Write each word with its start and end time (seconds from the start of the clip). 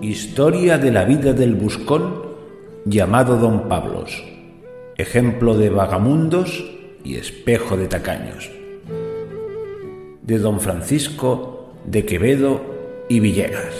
Historia 0.00 0.78
de 0.78 0.90
la 0.90 1.04
vida 1.04 1.32
del 1.32 1.54
buscón 1.54 2.22
llamado 2.84 3.38
Don 3.38 3.68
Pablos, 3.68 4.24
ejemplo 4.96 5.56
de 5.56 5.70
vagamundos 5.70 6.64
y 7.04 7.16
espejo 7.16 7.76
de 7.76 7.88
tacaños. 7.88 8.50
De 10.22 10.38
Don 10.38 10.60
Francisco 10.60 11.74
de 11.84 12.04
Quevedo 12.04 12.60
y 13.08 13.20
Villegas. 13.20 13.74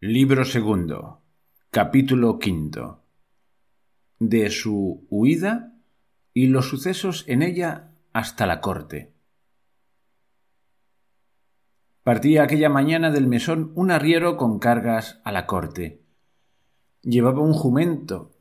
Libro 0.00 0.44
segundo, 0.44 1.22
capítulo 1.70 2.38
quinto. 2.38 3.04
De 4.18 4.50
su 4.50 5.06
huida 5.10 5.71
y 6.34 6.46
los 6.46 6.68
sucesos 6.68 7.24
en 7.28 7.42
ella 7.42 7.92
hasta 8.12 8.46
la 8.46 8.60
corte. 8.60 9.12
Partía 12.02 12.42
aquella 12.42 12.68
mañana 12.68 13.10
del 13.10 13.28
mesón 13.28 13.72
un 13.76 13.90
arriero 13.90 14.36
con 14.36 14.58
cargas 14.58 15.20
a 15.24 15.30
la 15.30 15.46
corte. 15.46 16.02
Llevaba 17.02 17.40
un 17.40 17.52
jumento. 17.52 18.32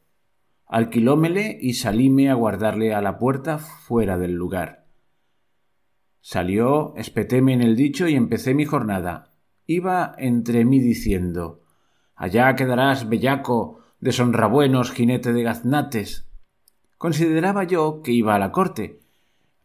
Alquilómele 0.66 1.60
y 1.62 1.74
salíme 1.74 2.30
a 2.30 2.34
guardarle 2.34 2.94
a 2.94 3.02
la 3.02 3.20
puerta 3.20 3.60
fuera 3.60 4.18
del 4.18 4.34
lugar. 4.34 4.88
Salió, 6.22 6.96
espetéme 6.96 7.54
en 7.54 7.62
el 7.62 7.76
dicho 7.76 8.08
y 8.08 8.16
empecé 8.16 8.54
mi 8.54 8.66
jornada. 8.66 9.32
Iba 9.68 10.16
entre 10.18 10.66
mí 10.66 10.80
diciendo 10.80 11.62
Allá 12.16 12.56
quedarás, 12.56 13.10
bellaco, 13.10 13.80
deshonrabuenos, 14.00 14.92
jinete 14.92 15.34
de 15.34 15.44
gaznates. 15.44 16.31
Consideraba 17.02 17.64
yo 17.64 18.04
que 18.04 18.12
iba 18.12 18.36
a 18.36 18.38
la 18.38 18.52
corte, 18.52 19.00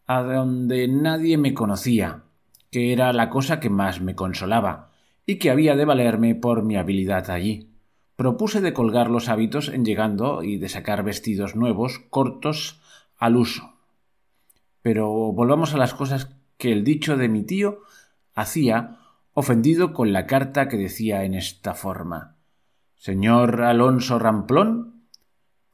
a 0.06 0.22
donde 0.22 0.88
nadie 0.88 1.36
me 1.36 1.52
conocía, 1.52 2.22
que 2.70 2.94
era 2.94 3.12
la 3.12 3.28
cosa 3.28 3.60
que 3.60 3.68
más 3.68 4.00
me 4.00 4.14
consolaba, 4.14 4.88
y 5.26 5.36
que 5.36 5.50
había 5.50 5.76
de 5.76 5.84
valerme 5.84 6.34
por 6.34 6.62
mi 6.62 6.76
habilidad 6.76 7.28
allí. 7.28 7.68
Propuse 8.16 8.62
de 8.62 8.72
colgar 8.72 9.10
los 9.10 9.28
hábitos 9.28 9.68
en 9.68 9.84
llegando 9.84 10.42
y 10.42 10.56
de 10.56 10.70
sacar 10.70 11.02
vestidos 11.02 11.54
nuevos, 11.54 11.98
cortos, 12.08 12.80
al 13.18 13.36
uso. 13.36 13.74
Pero 14.80 15.10
volvamos 15.10 15.74
a 15.74 15.76
las 15.76 15.92
cosas 15.92 16.34
que 16.56 16.72
el 16.72 16.84
dicho 16.84 17.18
de 17.18 17.28
mi 17.28 17.42
tío 17.42 17.80
hacía, 18.34 18.96
ofendido 19.34 19.92
con 19.92 20.14
la 20.14 20.26
carta 20.26 20.68
que 20.68 20.78
decía 20.78 21.24
en 21.24 21.34
esta 21.34 21.74
forma 21.74 22.36
Señor 22.94 23.60
Alonso 23.60 24.18
Ramplón, 24.18 24.95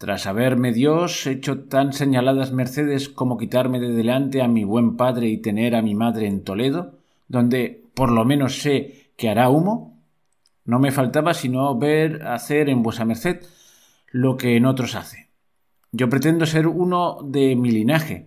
tras 0.03 0.27
haberme 0.27 0.73
Dios 0.73 1.29
hecho 1.29 1.61
tan 1.61 1.93
señaladas 1.93 2.51
mercedes 2.51 3.09
como 3.09 3.39
quitarme 3.39 3.79
de 3.79 3.93
delante 3.93 4.43
a 4.43 4.49
mi 4.49 4.65
buen 4.65 4.97
padre 4.97 5.29
y 5.29 5.37
tener 5.37 5.77
a 5.77 5.81
mi 5.81 5.95
madre 5.95 6.27
en 6.27 6.43
Toledo, 6.43 6.99
donde 7.29 7.85
por 7.95 8.11
lo 8.11 8.25
menos 8.25 8.63
sé 8.63 9.13
que 9.17 9.29
hará 9.29 9.49
humo, 9.49 10.03
no 10.65 10.81
me 10.81 10.91
faltaba 10.91 11.35
sino 11.35 11.79
ver 11.79 12.27
hacer 12.27 12.69
en 12.69 12.83
vuesa 12.83 13.05
merced 13.05 13.45
lo 14.11 14.37
que 14.37 14.57
en 14.57 14.67
otros 14.67 14.97
hace. 14.97 15.29
Yo 15.93 16.09
pretendo 16.09 16.47
ser 16.47 16.67
uno 16.67 17.19
de 17.23 17.55
mi 17.55 17.71
linaje, 17.71 18.27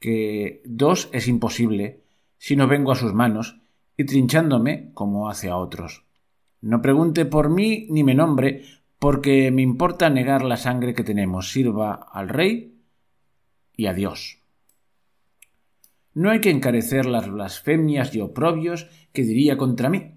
que 0.00 0.62
dos 0.64 1.10
es 1.12 1.28
imposible 1.28 2.04
si 2.38 2.56
no 2.56 2.68
vengo 2.68 2.90
a 2.90 2.96
sus 2.96 3.12
manos 3.12 3.58
y 3.98 4.04
trinchándome 4.04 4.92
como 4.94 5.28
hace 5.28 5.50
a 5.50 5.58
otros. 5.58 6.06
No 6.62 6.80
pregunte 6.80 7.26
por 7.26 7.50
mí 7.50 7.86
ni 7.90 8.02
me 8.02 8.14
nombre, 8.14 8.62
porque 8.98 9.50
me 9.50 9.62
importa 9.62 10.08
negar 10.10 10.42
la 10.44 10.56
sangre 10.56 10.94
que 10.94 11.04
tenemos, 11.04 11.50
sirva 11.50 11.92
al 11.92 12.28
rey 12.28 12.78
y 13.76 13.86
a 13.86 13.92
Dios. 13.92 14.38
No 16.14 16.30
hay 16.30 16.40
que 16.40 16.50
encarecer 16.50 17.04
las 17.04 17.28
blasfemias 17.28 18.14
y 18.14 18.20
oprobios 18.20 18.88
que 19.12 19.22
diría 19.22 19.58
contra 19.58 19.90
mí. 19.90 20.14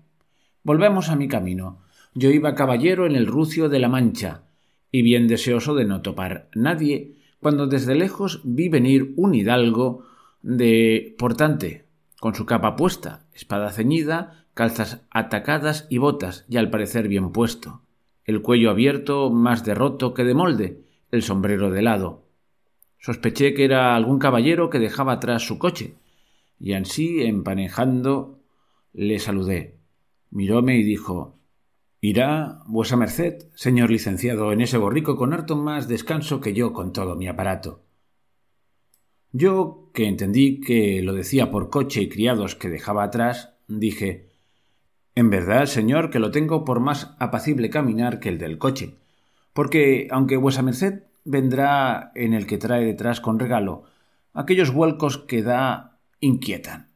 Volvemos 0.64 1.10
a 1.10 1.18
mi 1.18 1.28
camino. 1.28 1.82
Yo 2.14 2.30
iba 2.30 2.56
caballero 2.56 3.06
en 3.06 3.16
el 3.16 3.28
rucio 3.28 3.68
de 3.68 3.80
la 3.80 3.90
Mancha, 3.90 4.44
y 4.92 5.02
bien 5.02 5.28
deseoso 5.28 5.76
de 5.76 5.86
no 5.86 6.02
topar 6.02 6.50
nadie, 6.56 7.18
cuando 7.42 7.68
desde 7.68 7.96
lejos 7.96 8.42
vi 8.44 8.70
venir 8.70 9.14
un 9.18 9.36
hidalgo 9.36 10.06
de 10.42 11.16
portante, 11.18 11.86
con 12.20 12.34
su 12.34 12.46
capa 12.46 12.76
puesta, 12.76 13.26
espada 13.34 13.72
ceñida, 13.72 14.46
calzas 14.54 15.06
atacadas 15.12 15.86
y 15.90 15.98
botas, 15.98 16.46
y 16.50 16.58
al 16.58 16.70
parecer 16.70 17.08
bien 17.08 17.32
puesto 17.32 17.82
el 18.30 18.44
cuello 18.44 18.70
abierto 18.70 19.32
más 19.32 19.66
de 19.66 19.74
roto 19.74 20.14
que 20.14 20.24
de 20.24 20.36
molde, 20.36 20.84
el 21.10 21.24
sombrero 21.24 21.72
de 21.72 21.82
lado. 21.82 22.28
Sospeché 23.00 23.56
que 23.56 23.66
era 23.66 23.96
algún 23.96 24.20
caballero 24.20 24.70
que 24.70 24.78
dejaba 24.78 25.14
atrás 25.14 25.42
su 25.42 25.58
coche, 25.58 25.96
y 26.60 26.74
ansí, 26.74 27.24
empanejando, 27.24 28.40
le 28.94 29.18
saludé. 29.18 29.80
Miróme 30.30 30.78
y 30.78 30.84
dijo 30.84 31.40
Irá 32.02 32.62
vuesa 32.68 32.96
merced, 32.98 33.48
señor 33.56 33.90
licenciado, 33.90 34.54
en 34.54 34.62
ese 34.62 34.78
borrico 34.78 35.18
con 35.18 35.34
harto 35.34 35.56
más 35.56 35.88
descanso 35.88 36.40
que 36.40 36.54
yo 36.54 36.72
con 36.72 36.94
todo 36.94 37.16
mi 37.16 37.28
aparato. 37.28 37.82
Yo, 39.32 39.90
que 39.92 40.08
entendí 40.08 40.62
que 40.62 41.02
lo 41.02 41.14
decía 41.14 41.50
por 41.50 41.72
coche 41.72 42.04
y 42.04 42.10
criados 42.10 42.54
que 42.56 42.70
dejaba 42.70 43.04
atrás, 43.04 43.56
dije 43.68 44.29
en 45.19 45.30
verdad, 45.30 45.66
señor, 45.66 46.12
que 46.12 46.19
lo 46.19 46.31
tengo 46.31 46.63
por 46.63 46.80
más 46.80 47.13
apacible 47.19 47.69
caminar 47.69 48.22
que 48.22 48.30
el 48.30 48.38
del 48.38 48.57
coche, 48.57 48.96
porque 49.52 50.07
aunque 50.12 50.38
vuesa 50.38 50.62
merced 50.62 51.03
vendrá 51.25 52.13
en 52.16 52.34
el 52.34 52.47
que 52.47 52.57
trae 52.57 52.85
detrás 52.85 53.19
con 53.19 53.38
regalo, 53.38 53.84
aquellos 54.34 54.72
vuelcos 54.72 55.18
que 55.18 55.44
da 55.44 56.00
inquietan. 56.22 56.88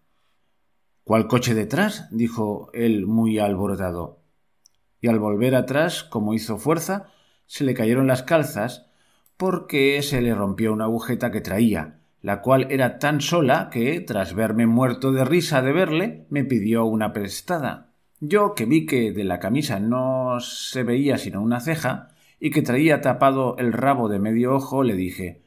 ¿Cuál 1.04 1.28
coche 1.28 1.54
detrás? 1.54 2.08
dijo 2.12 2.70
él 2.72 3.08
muy 3.08 3.40
alborotado. 3.40 4.22
Y 5.02 5.10
al 5.10 5.20
volver 5.20 5.54
atrás, 5.54 6.06
como 6.06 6.34
hizo 6.34 6.58
fuerza, 6.58 7.10
se 7.46 7.66
le 7.66 7.74
cayeron 7.74 8.08
las 8.08 8.24
calzas 8.24 8.86
porque 9.36 10.02
se 10.02 10.22
le 10.22 10.34
rompió 10.34 10.72
una 10.72 10.86
agujeta 10.86 11.30
que 11.30 11.42
traía, 11.42 12.00
la 12.22 12.42
cual 12.42 12.68
era 12.70 13.00
tan 13.00 13.20
sola 13.20 13.70
que, 13.70 14.00
tras 14.00 14.34
verme 14.34 14.66
muerto 14.66 15.12
de 15.12 15.26
risa 15.26 15.62
de 15.62 15.74
verle, 15.74 16.26
me 16.30 16.46
pidió 16.46 16.86
una 16.86 17.12
prestada. 17.12 17.93
Yo, 18.26 18.56
que 18.56 18.66
vi 18.66 18.86
que 18.86 19.12
de 19.12 19.26
la 19.26 19.40
camisa 19.40 19.82
no 19.82 20.40
se 20.40 20.84
veía 20.84 21.18
sino 21.18 21.42
una 21.42 21.60
ceja, 21.60 22.16
y 22.40 22.52
que 22.52 22.62
traía 22.62 23.02
tapado 23.02 23.58
el 23.58 23.74
rabo 23.74 24.08
de 24.08 24.20
medio 24.20 24.56
ojo, 24.56 24.84
le 24.84 24.96
dije 24.96 25.44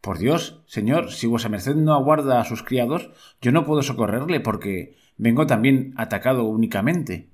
Por 0.00 0.18
Dios, 0.18 0.62
señor, 0.66 1.10
si 1.10 1.26
vuesa 1.26 1.48
merced 1.48 1.74
no 1.74 1.94
aguarda 1.94 2.40
a 2.40 2.44
sus 2.44 2.62
criados, 2.62 3.10
yo 3.40 3.50
no 3.50 3.64
puedo 3.64 3.82
socorrerle, 3.82 4.38
porque 4.38 4.94
vengo 5.16 5.48
también 5.48 5.94
atacado 5.96 6.44
únicamente. 6.44 7.28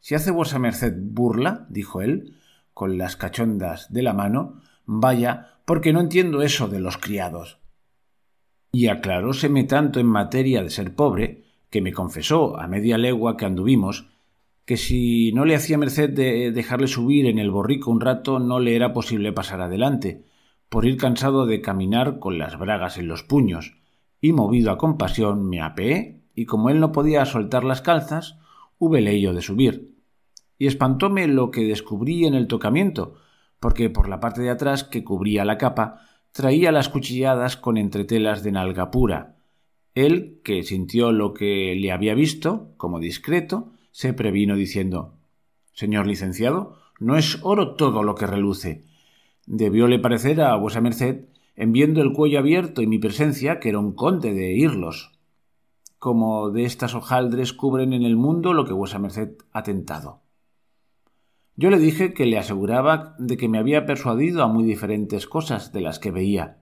Si 0.00 0.16
hace 0.16 0.32
vuesa 0.32 0.58
merced 0.58 0.94
burla, 0.96 1.64
dijo 1.68 2.02
él, 2.02 2.36
con 2.72 2.98
las 2.98 3.14
cachondas 3.14 3.92
de 3.92 4.02
la 4.02 4.12
mano, 4.12 4.60
vaya, 4.86 5.60
porque 5.66 5.92
no 5.92 6.00
entiendo 6.00 6.42
eso 6.42 6.66
de 6.66 6.80
los 6.80 6.98
criados. 6.98 7.60
Y 8.72 8.88
aclaróseme 8.88 9.62
tanto 9.62 10.00
en 10.00 10.06
materia 10.06 10.64
de 10.64 10.70
ser 10.70 10.96
pobre, 10.96 11.43
que 11.74 11.82
me 11.82 11.92
confesó 11.92 12.56
a 12.56 12.68
media 12.68 12.98
legua 12.98 13.36
que 13.36 13.46
anduvimos 13.46 14.06
que 14.64 14.76
si 14.76 15.32
no 15.32 15.44
le 15.44 15.56
hacía 15.56 15.76
merced 15.76 16.08
de 16.08 16.52
dejarle 16.52 16.86
subir 16.86 17.26
en 17.26 17.40
el 17.40 17.50
borrico 17.50 17.90
un 17.90 18.00
rato 18.00 18.38
no 18.38 18.60
le 18.60 18.76
era 18.76 18.92
posible 18.92 19.32
pasar 19.32 19.60
adelante, 19.60 20.24
por 20.68 20.86
ir 20.86 20.96
cansado 20.96 21.46
de 21.46 21.60
caminar 21.60 22.20
con 22.20 22.38
las 22.38 22.56
bragas 22.56 22.96
en 22.96 23.08
los 23.08 23.24
puños, 23.24 23.76
y 24.20 24.30
movido 24.30 24.70
a 24.70 24.78
compasión 24.78 25.48
me 25.48 25.60
apeé, 25.60 26.22
y 26.32 26.44
como 26.44 26.70
él 26.70 26.78
no 26.78 26.92
podía 26.92 27.26
soltar 27.26 27.64
las 27.64 27.82
calzas, 27.82 28.38
hube 28.78 29.20
yo 29.20 29.34
de 29.34 29.42
subir. 29.42 29.96
Y 30.56 30.68
espantóme 30.68 31.26
lo 31.26 31.50
que 31.50 31.64
descubrí 31.64 32.24
en 32.24 32.34
el 32.34 32.46
tocamiento, 32.46 33.16
porque 33.58 33.90
por 33.90 34.08
la 34.08 34.20
parte 34.20 34.42
de 34.42 34.50
atrás 34.50 34.84
que 34.84 35.02
cubría 35.02 35.44
la 35.44 35.58
capa 35.58 36.02
traía 36.30 36.70
las 36.70 36.88
cuchilladas 36.88 37.56
con 37.56 37.78
entretelas 37.78 38.44
de 38.44 38.52
nalga 38.52 38.92
pura, 38.92 39.33
él, 39.94 40.40
que 40.42 40.62
sintió 40.62 41.12
lo 41.12 41.34
que 41.34 41.74
le 41.76 41.92
había 41.92 42.14
visto, 42.14 42.68
como 42.76 42.98
discreto, 42.98 43.72
se 43.92 44.12
previno 44.12 44.56
diciendo 44.56 45.14
Señor 45.72 46.06
licenciado, 46.06 46.78
no 47.00 47.16
es 47.16 47.38
oro 47.42 47.74
todo 47.74 48.02
lo 48.02 48.14
que 48.14 48.26
reluce. 48.26 48.84
Debióle 49.46 49.98
parecer 49.98 50.40
a 50.40 50.56
vuesa 50.56 50.80
merced 50.80 51.26
en 51.56 51.72
viendo 51.72 52.00
el 52.00 52.12
cuello 52.12 52.38
abierto 52.38 52.80
y 52.80 52.86
mi 52.86 52.98
presencia, 52.98 53.60
que 53.60 53.68
era 53.68 53.78
un 53.78 53.92
conde 53.92 54.32
de 54.32 54.52
Irlos. 54.54 55.12
Como 55.98 56.50
de 56.50 56.64
estas 56.64 56.94
hojaldres 56.94 57.52
cubren 57.52 57.92
en 57.92 58.02
el 58.02 58.16
mundo 58.16 58.52
lo 58.52 58.64
que 58.64 58.72
vuesa 58.72 58.98
merced 58.98 59.36
ha 59.52 59.62
tentado. 59.62 60.22
Yo 61.56 61.70
le 61.70 61.78
dije 61.78 62.14
que 62.14 62.26
le 62.26 62.38
aseguraba 62.38 63.14
de 63.18 63.36
que 63.36 63.48
me 63.48 63.58
había 63.58 63.86
persuadido 63.86 64.42
a 64.42 64.48
muy 64.48 64.64
diferentes 64.64 65.26
cosas 65.26 65.72
de 65.72 65.80
las 65.80 65.98
que 65.98 66.10
veía. 66.10 66.58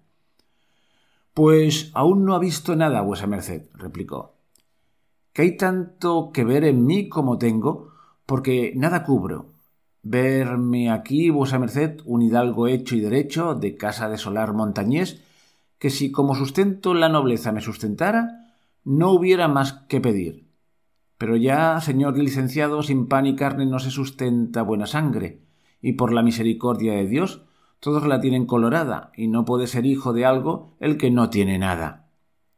Pues 1.34 1.90
aún 1.94 2.26
no 2.26 2.34
ha 2.34 2.38
visto 2.38 2.76
nada, 2.76 3.00
vuesa 3.00 3.26
merced, 3.26 3.62
replicó. 3.74 4.34
Que 5.32 5.42
hay 5.42 5.56
tanto 5.56 6.30
que 6.30 6.44
ver 6.44 6.64
en 6.64 6.84
mí 6.84 7.08
como 7.08 7.38
tengo, 7.38 7.92
porque 8.26 8.74
nada 8.76 9.02
cubro. 9.02 9.46
Verme 10.02 10.90
aquí, 10.90 11.30
vuesa 11.30 11.58
merced, 11.58 12.00
un 12.04 12.20
hidalgo 12.20 12.66
hecho 12.66 12.96
y 12.96 13.00
derecho, 13.00 13.54
de 13.54 13.76
casa 13.76 14.10
de 14.10 14.18
solar 14.18 14.52
montañés, 14.52 15.22
que 15.78 15.88
si 15.88 16.12
como 16.12 16.34
sustento 16.34 16.92
la 16.92 17.08
nobleza 17.08 17.50
me 17.50 17.62
sustentara, 17.62 18.52
no 18.84 19.10
hubiera 19.12 19.48
más 19.48 19.72
que 19.88 20.02
pedir. 20.02 20.44
Pero 21.16 21.36
ya, 21.36 21.80
señor 21.80 22.18
licenciado, 22.18 22.82
sin 22.82 23.06
pan 23.06 23.24
y 23.24 23.36
carne 23.36 23.64
no 23.64 23.78
se 23.78 23.90
sustenta 23.90 24.62
buena 24.62 24.86
sangre, 24.86 25.38
y 25.80 25.94
por 25.94 26.12
la 26.12 26.22
misericordia 26.22 26.92
de 26.92 27.06
Dios, 27.06 27.42
todos 27.82 28.06
la 28.06 28.20
tienen 28.20 28.46
colorada, 28.46 29.10
y 29.16 29.26
no 29.26 29.44
puede 29.44 29.66
ser 29.66 29.86
hijo 29.86 30.12
de 30.12 30.24
algo 30.24 30.76
el 30.78 30.98
que 30.98 31.10
no 31.10 31.30
tiene 31.30 31.58
nada. 31.58 32.06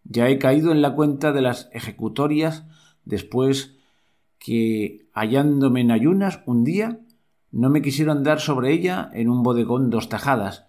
Ya 0.04 0.28
he 0.28 0.38
caído 0.38 0.70
en 0.70 0.82
la 0.82 0.94
cuenta 0.94 1.32
de 1.32 1.40
las 1.40 1.70
ejecutorias 1.72 2.66
después 3.06 3.78
que, 4.38 5.06
hallándome 5.14 5.80
en 5.80 5.92
ayunas 5.92 6.42
un 6.44 6.62
día, 6.62 7.00
no 7.52 7.70
me 7.70 7.80
quisieron 7.80 8.22
dar 8.22 8.38
sobre 8.38 8.72
ella 8.72 9.08
en 9.14 9.30
un 9.30 9.42
bodegón 9.42 9.88
dos 9.88 10.10
tajadas, 10.10 10.66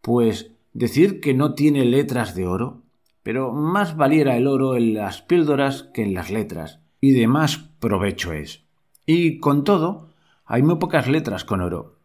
pues 0.00 0.52
decir 0.72 1.20
que 1.20 1.34
no 1.34 1.52
tiene 1.52 1.84
letras 1.84 2.34
de 2.34 2.46
oro, 2.46 2.80
pero 3.22 3.52
más 3.52 3.94
valiera 3.94 4.38
el 4.38 4.46
oro 4.46 4.74
en 4.74 4.94
las 4.94 5.20
píldoras 5.20 5.82
que 5.92 6.02
en 6.02 6.14
las 6.14 6.30
letras, 6.30 6.80
y 6.98 7.10
de 7.10 7.26
más 7.26 7.58
provecho 7.78 8.32
es. 8.32 8.64
Y 9.04 9.38
con 9.38 9.64
todo, 9.64 10.14
hay 10.46 10.62
muy 10.62 10.76
pocas 10.76 11.08
letras 11.08 11.44
con 11.44 11.60
oro, 11.60 11.98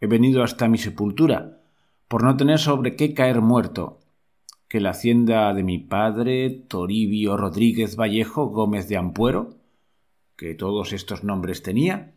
He 0.00 0.06
venido 0.06 0.42
hasta 0.42 0.68
mi 0.68 0.78
sepultura, 0.78 1.60
por 2.08 2.22
no 2.22 2.36
tener 2.36 2.58
sobre 2.58 2.96
qué 2.96 3.14
caer 3.14 3.40
muerto, 3.40 4.00
que 4.68 4.80
la 4.80 4.90
hacienda 4.90 5.52
de 5.54 5.62
mi 5.62 5.78
padre, 5.78 6.50
Toribio 6.50 7.36
Rodríguez 7.36 7.96
Vallejo 7.96 8.46
Gómez 8.46 8.88
de 8.88 8.96
Ampuero, 8.96 9.54
que 10.36 10.54
todos 10.54 10.92
estos 10.92 11.24
nombres 11.24 11.62
tenía, 11.62 12.12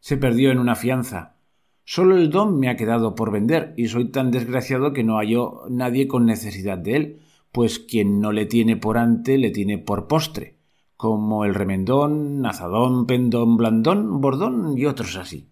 se 0.00 0.16
perdió 0.16 0.50
en 0.50 0.58
una 0.58 0.76
fianza. 0.76 1.36
Solo 1.84 2.16
el 2.16 2.30
don 2.30 2.58
me 2.58 2.68
ha 2.68 2.76
quedado 2.76 3.14
por 3.14 3.32
vender, 3.32 3.74
y 3.76 3.88
soy 3.88 4.10
tan 4.10 4.30
desgraciado 4.30 4.92
que 4.92 5.04
no 5.04 5.16
halló 5.16 5.62
nadie 5.68 6.06
con 6.08 6.26
necesidad 6.26 6.78
de 6.78 6.96
él, 6.96 7.20
pues 7.52 7.78
quien 7.78 8.20
no 8.20 8.32
le 8.32 8.46
tiene 8.46 8.76
por 8.76 8.98
ante 8.98 9.38
le 9.38 9.50
tiene 9.50 9.78
por 9.78 10.06
postre, 10.06 10.56
como 10.96 11.44
el 11.44 11.54
remendón, 11.54 12.40
nazadón, 12.40 13.06
pendón, 13.06 13.56
blandón, 13.56 14.20
bordón 14.20 14.76
y 14.76 14.86
otros 14.86 15.16
así. 15.16 15.48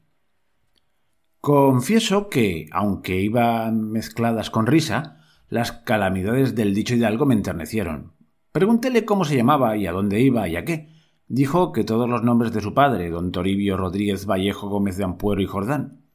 Confieso 1.44 2.30
que, 2.30 2.70
aunque 2.72 3.20
iban 3.20 3.90
mezcladas 3.90 4.48
con 4.48 4.66
risa, 4.66 5.18
las 5.50 5.72
calamidades 5.72 6.54
del 6.54 6.72
dicho 6.72 6.94
hidalgo 6.94 7.26
me 7.26 7.34
enternecieron. 7.34 8.14
Preguntéle 8.50 9.04
cómo 9.04 9.26
se 9.26 9.36
llamaba 9.36 9.76
y 9.76 9.86
a 9.86 9.92
dónde 9.92 10.20
iba 10.20 10.48
y 10.48 10.56
a 10.56 10.64
qué. 10.64 10.88
Dijo 11.28 11.72
que 11.72 11.84
todos 11.84 12.08
los 12.08 12.22
nombres 12.22 12.54
de 12.54 12.62
su 12.62 12.72
padre, 12.72 13.10
don 13.10 13.30
Toribio 13.30 13.76
Rodríguez 13.76 14.24
Vallejo 14.24 14.70
Gómez 14.70 14.96
de 14.96 15.04
Ampuero 15.04 15.42
y 15.42 15.46
Jordán. 15.46 16.06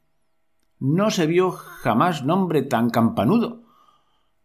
No 0.80 1.12
se 1.12 1.28
vio 1.28 1.52
jamás 1.52 2.24
nombre 2.24 2.62
tan 2.62 2.90
campanudo, 2.90 3.62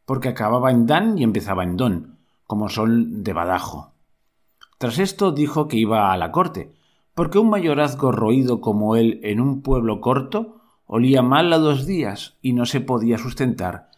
porque 0.05 0.29
acababa 0.29 0.69
en 0.69 0.85
dan 0.85 1.17
y 1.17 1.23
empezaba 1.23 1.63
en 1.63 1.77
don, 1.77 2.19
como 2.45 2.69
son 2.69 3.23
de 3.23 3.33
Badajo. 3.33 3.95
Tras 4.77 4.99
esto 4.99 5.31
dijo 5.31 5.67
que 5.67 5.77
iba 5.77 6.13
a 6.13 6.17
la 6.17 6.31
corte, 6.31 6.75
porque 7.15 7.39
un 7.39 7.49
mayorazgo 7.49 8.11
roído 8.11 8.61
como 8.61 8.95
él 8.95 9.19
en 9.23 9.41
un 9.41 9.63
pueblo 9.63 9.99
corto 9.99 10.61
olía 10.85 11.21
mal 11.21 11.51
a 11.53 11.57
dos 11.57 11.85
días 11.85 12.37
y 12.41 12.53
no 12.53 12.65
se 12.65 12.81
podía 12.81 13.17
sustentar, 13.17 13.89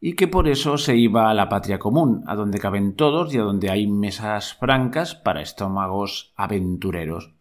y 0.00 0.14
que 0.14 0.26
por 0.26 0.48
eso 0.48 0.78
se 0.78 0.96
iba 0.96 1.30
a 1.30 1.34
la 1.34 1.48
patria 1.48 1.78
común, 1.78 2.24
a 2.26 2.34
donde 2.34 2.58
caben 2.58 2.94
todos 2.94 3.32
y 3.32 3.38
a 3.38 3.42
donde 3.42 3.70
hay 3.70 3.86
mesas 3.86 4.54
francas 4.54 5.14
para 5.14 5.42
estómagos 5.42 6.32
aventureros. 6.36 7.32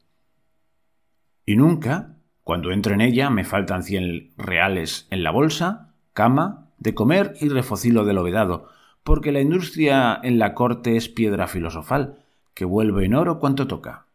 Y 1.46 1.56
nunca, 1.56 2.18
cuando 2.44 2.72
entro 2.72 2.94
en 2.94 3.02
ella, 3.02 3.30
me 3.30 3.44
faltan 3.44 3.84
cien 3.84 4.32
reales 4.38 5.08
en 5.10 5.24
la 5.24 5.32
bolsa, 5.32 5.96
cama, 6.14 6.68
de 6.78 6.94
comer 6.94 7.34
y 7.42 7.50
refocilo 7.50 8.06
del 8.06 8.20
vedado, 8.20 8.70
porque 9.04 9.32
la 9.32 9.42
industria 9.42 10.20
en 10.22 10.38
la 10.38 10.54
corte 10.54 10.96
es 10.96 11.10
piedra 11.10 11.48
filosofal, 11.48 12.20
que 12.54 12.66
vuelve 12.66 13.06
en 13.06 13.16
oro 13.16 13.40
cuanto 13.40 13.68
toca. 13.68 14.06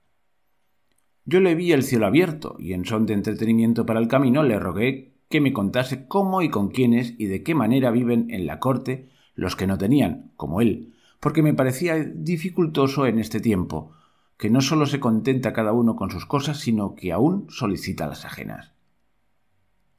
Yo 1.29 1.41
le 1.41 1.57
vi 1.57 1.73
el 1.73 1.83
cielo 1.83 2.07
abierto 2.07 2.55
y 2.59 2.73
en 2.73 2.85
son 2.85 3.05
de 3.05 3.15
entretenimiento 3.15 3.85
para 3.85 3.99
el 3.99 4.07
camino 4.07 4.45
le 4.45 4.61
rogué 4.61 5.13
que 5.29 5.41
me 5.41 5.53
contase 5.53 6.07
cómo 6.07 6.41
y 6.41 6.51
con 6.51 6.69
quiénes 6.69 7.15
y 7.19 7.27
de 7.27 7.43
qué 7.43 7.53
manera 7.53 7.91
viven 7.91 8.31
en 8.31 8.47
la 8.47 8.61
corte 8.61 9.11
los 9.35 9.57
que 9.57 9.67
no 9.67 9.77
tenían, 9.77 10.31
como 10.37 10.61
él, 10.61 10.95
porque 11.19 11.43
me 11.43 11.53
parecía 11.53 11.97
dificultoso 11.97 13.07
en 13.07 13.19
este 13.19 13.41
tiempo, 13.41 13.91
que 14.39 14.51
no 14.51 14.61
sólo 14.61 14.87
se 14.87 15.01
contenta 15.01 15.53
cada 15.53 15.73
uno 15.73 15.97
con 15.97 16.11
sus 16.11 16.27
cosas, 16.27 16.59
sino 16.59 16.95
que 16.95 17.13
aún 17.13 17.47
solicita 17.51 18.07
las 18.07 18.25
ajenas. 18.25 18.73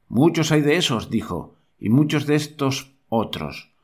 Muchos 0.08 0.50
hay 0.50 0.62
de 0.62 0.76
esos, 0.76 1.10
dijo, 1.10 1.56
y 1.78 1.90
muchos 1.90 2.26
de 2.26 2.36
estos 2.36 2.94
otros. 3.10 3.74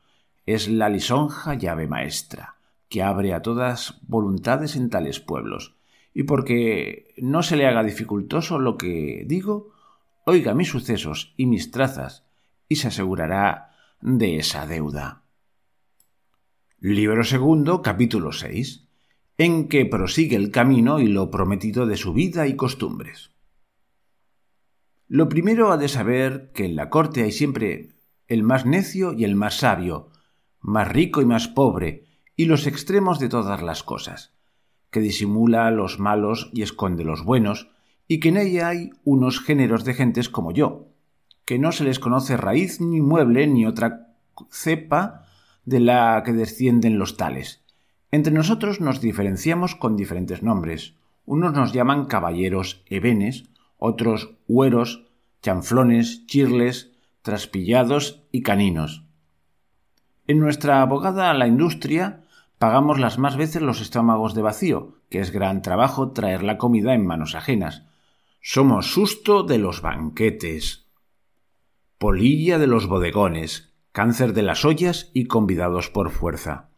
Es 0.47 0.67
la 0.67 0.89
lisonja 0.89 1.53
llave 1.53 1.87
maestra, 1.87 2.55
que 2.89 3.03
abre 3.03 3.33
a 3.35 3.43
todas 3.43 3.99
voluntades 4.07 4.75
en 4.75 4.89
tales 4.89 5.19
pueblos, 5.19 5.74
y 6.15 6.23
porque 6.23 7.13
no 7.17 7.43
se 7.43 7.57
le 7.57 7.67
haga 7.67 7.83
dificultoso 7.83 8.57
lo 8.57 8.77
que 8.77 9.25
digo, 9.27 9.73
oiga 10.25 10.53
mis 10.53 10.69
sucesos 10.69 11.33
y 11.35 11.45
mis 11.45 11.71
trazas 11.71 12.25
y 12.69 12.77
se 12.77 12.87
asegurará 12.87 13.75
de 13.99 14.37
esa 14.37 14.65
deuda. 14.65 15.25
Libro 16.79 17.25
segundo, 17.25 17.81
capítulo 17.81 18.31
6, 18.31 18.87
en 19.37 19.67
que 19.67 19.85
prosigue 19.85 20.37
el 20.37 20.51
camino 20.51 21.01
y 21.01 21.07
lo 21.07 21.29
prometido 21.29 21.85
de 21.85 21.97
su 21.97 22.13
vida 22.13 22.47
y 22.47 22.55
costumbres. 22.55 23.31
Lo 25.09 25.27
primero 25.27 25.73
ha 25.73 25.77
de 25.77 25.89
saber 25.89 26.51
que 26.53 26.63
en 26.63 26.77
la 26.77 26.89
corte 26.89 27.23
hay 27.23 27.33
siempre 27.33 27.89
el 28.29 28.41
más 28.41 28.65
necio 28.65 29.11
y 29.11 29.25
el 29.25 29.35
más 29.35 29.57
sabio, 29.57 30.11
más 30.61 30.87
rico 30.87 31.21
y 31.21 31.25
más 31.25 31.49
pobre, 31.49 32.05
y 32.37 32.45
los 32.45 32.67
extremos 32.67 33.19
de 33.19 33.27
todas 33.27 33.61
las 33.61 33.83
cosas 33.83 34.34
que 34.95 35.01
disimula 35.01 35.69
los 35.71 35.99
malos 35.99 36.49
y 36.53 36.61
esconde 36.61 37.03
los 37.03 37.25
buenos, 37.25 37.67
y 38.07 38.21
que 38.21 38.29
en 38.29 38.37
ella 38.37 38.69
hay 38.69 38.91
unos 39.03 39.41
géneros 39.41 39.83
de 39.83 39.93
gentes 39.93 40.29
como 40.29 40.53
yo, 40.53 40.87
que 41.43 41.59
no 41.59 41.73
se 41.73 41.83
les 41.83 41.99
conoce 41.99 42.37
raíz 42.37 42.79
ni 42.79 43.01
mueble 43.01 43.45
ni 43.45 43.65
otra 43.65 44.15
cepa 44.49 45.25
de 45.65 45.81
la 45.81 46.23
que 46.23 46.31
descienden 46.31 46.97
los 46.97 47.17
tales. 47.17 47.61
Entre 48.09 48.31
nosotros 48.31 48.79
nos 48.79 49.01
diferenciamos 49.01 49.75
con 49.75 49.97
diferentes 49.97 50.43
nombres. 50.43 50.93
Unos 51.25 51.51
nos 51.51 51.73
llaman 51.73 52.05
caballeros 52.05 52.81
ebenes, 52.85 53.49
otros 53.77 54.35
hueros, 54.47 55.07
chanflones, 55.41 56.25
chirles, 56.25 56.93
traspillados 57.21 58.23
y 58.31 58.43
caninos. 58.43 59.03
En 60.25 60.39
nuestra 60.39 60.81
abogada 60.81 61.33
la 61.33 61.47
industria 61.47 62.23
Pagamos 62.57 62.99
las 62.99 63.17
más 63.17 63.35
veces 63.35 63.61
los 63.61 63.81
estómagos 63.81 64.33
de 64.33 64.41
vacío, 64.41 64.95
que 65.09 65.19
es 65.19 65.31
gran 65.31 65.61
trabajo 65.61 66.11
traer 66.11 66.41
la 66.43 66.57
comida 66.57 66.93
en 66.93 67.05
manos 67.05 67.35
ajenas. 67.35 67.83
Somos 68.41 68.93
susto 68.93 69.43
de 69.43 69.57
los 69.57 69.81
banquetes, 69.81 70.85
polilla 71.97 72.57
de 72.57 72.67
los 72.67 72.87
bodegones, 72.87 73.73
cáncer 73.91 74.33
de 74.33 74.43
las 74.43 74.63
ollas 74.63 75.09
y 75.13 75.25
convidados 75.25 75.89
por 75.89 76.11
fuerza. 76.11 76.69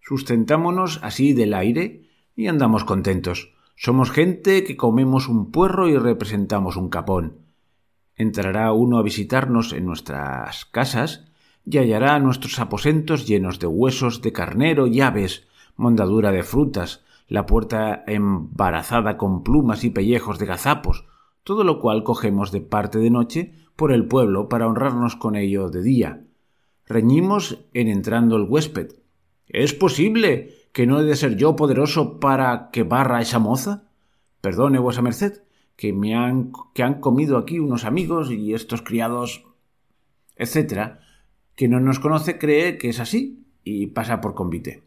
Sustentámonos 0.00 1.00
así 1.02 1.32
del 1.32 1.54
aire 1.54 2.08
y 2.34 2.46
andamos 2.46 2.84
contentos. 2.84 3.52
Somos 3.76 4.10
gente 4.10 4.64
que 4.64 4.76
comemos 4.76 5.28
un 5.28 5.50
puerro 5.50 5.88
y 5.88 5.96
representamos 5.96 6.76
un 6.76 6.88
capón. 6.88 7.38
Entrará 8.14 8.72
uno 8.72 8.98
a 8.98 9.02
visitarnos 9.02 9.72
en 9.72 9.86
nuestras 9.86 10.64
casas 10.66 11.29
y 11.64 11.78
hallará 11.78 12.18
nuestros 12.18 12.58
aposentos 12.58 13.26
llenos 13.26 13.58
de 13.58 13.66
huesos 13.66 14.22
de 14.22 14.32
carnero 14.32 14.86
y 14.86 15.00
aves, 15.00 15.46
mondadura 15.76 16.32
de 16.32 16.42
frutas, 16.42 17.04
la 17.28 17.46
puerta 17.46 18.02
embarazada 18.06 19.16
con 19.16 19.42
plumas 19.42 19.84
y 19.84 19.90
pellejos 19.90 20.38
de 20.38 20.46
gazapos, 20.46 21.06
todo 21.44 21.64
lo 21.64 21.80
cual 21.80 22.02
cogemos 22.02 22.50
de 22.50 22.60
parte 22.60 22.98
de 22.98 23.10
noche 23.10 23.54
por 23.76 23.92
el 23.92 24.06
pueblo 24.06 24.48
para 24.48 24.66
honrarnos 24.66 25.16
con 25.16 25.36
ello 25.36 25.70
de 25.70 25.82
día. 25.82 26.24
Reñimos 26.86 27.64
en 27.72 27.88
entrando 27.88 28.36
el 28.36 28.42
huésped. 28.42 28.94
¿Es 29.46 29.74
posible 29.74 30.54
que 30.72 30.86
no 30.86 31.00
he 31.00 31.04
de 31.04 31.16
ser 31.16 31.36
yo 31.36 31.56
poderoso 31.56 32.18
para 32.20 32.70
que 32.72 32.82
barra 32.82 33.20
esa 33.20 33.38
moza? 33.38 33.84
Perdone 34.40 34.78
vuesa 34.78 35.02
merced, 35.02 35.42
que 35.76 35.92
me 35.92 36.14
han 36.14 36.52
que 36.74 36.82
han 36.82 37.00
comido 37.00 37.38
aquí 37.38 37.58
unos 37.58 37.84
amigos 37.84 38.30
y 38.30 38.54
estos 38.54 38.82
criados, 38.82 39.44
etcétera, 40.36 41.00
Quien 41.60 41.72
no 41.72 41.80
nos 41.80 42.00
conoce 42.00 42.38
cree 42.38 42.78
que 42.78 42.88
es 42.88 43.00
así 43.00 43.44
y 43.64 43.88
pasa 43.88 44.22
por 44.22 44.34
convite. 44.34 44.82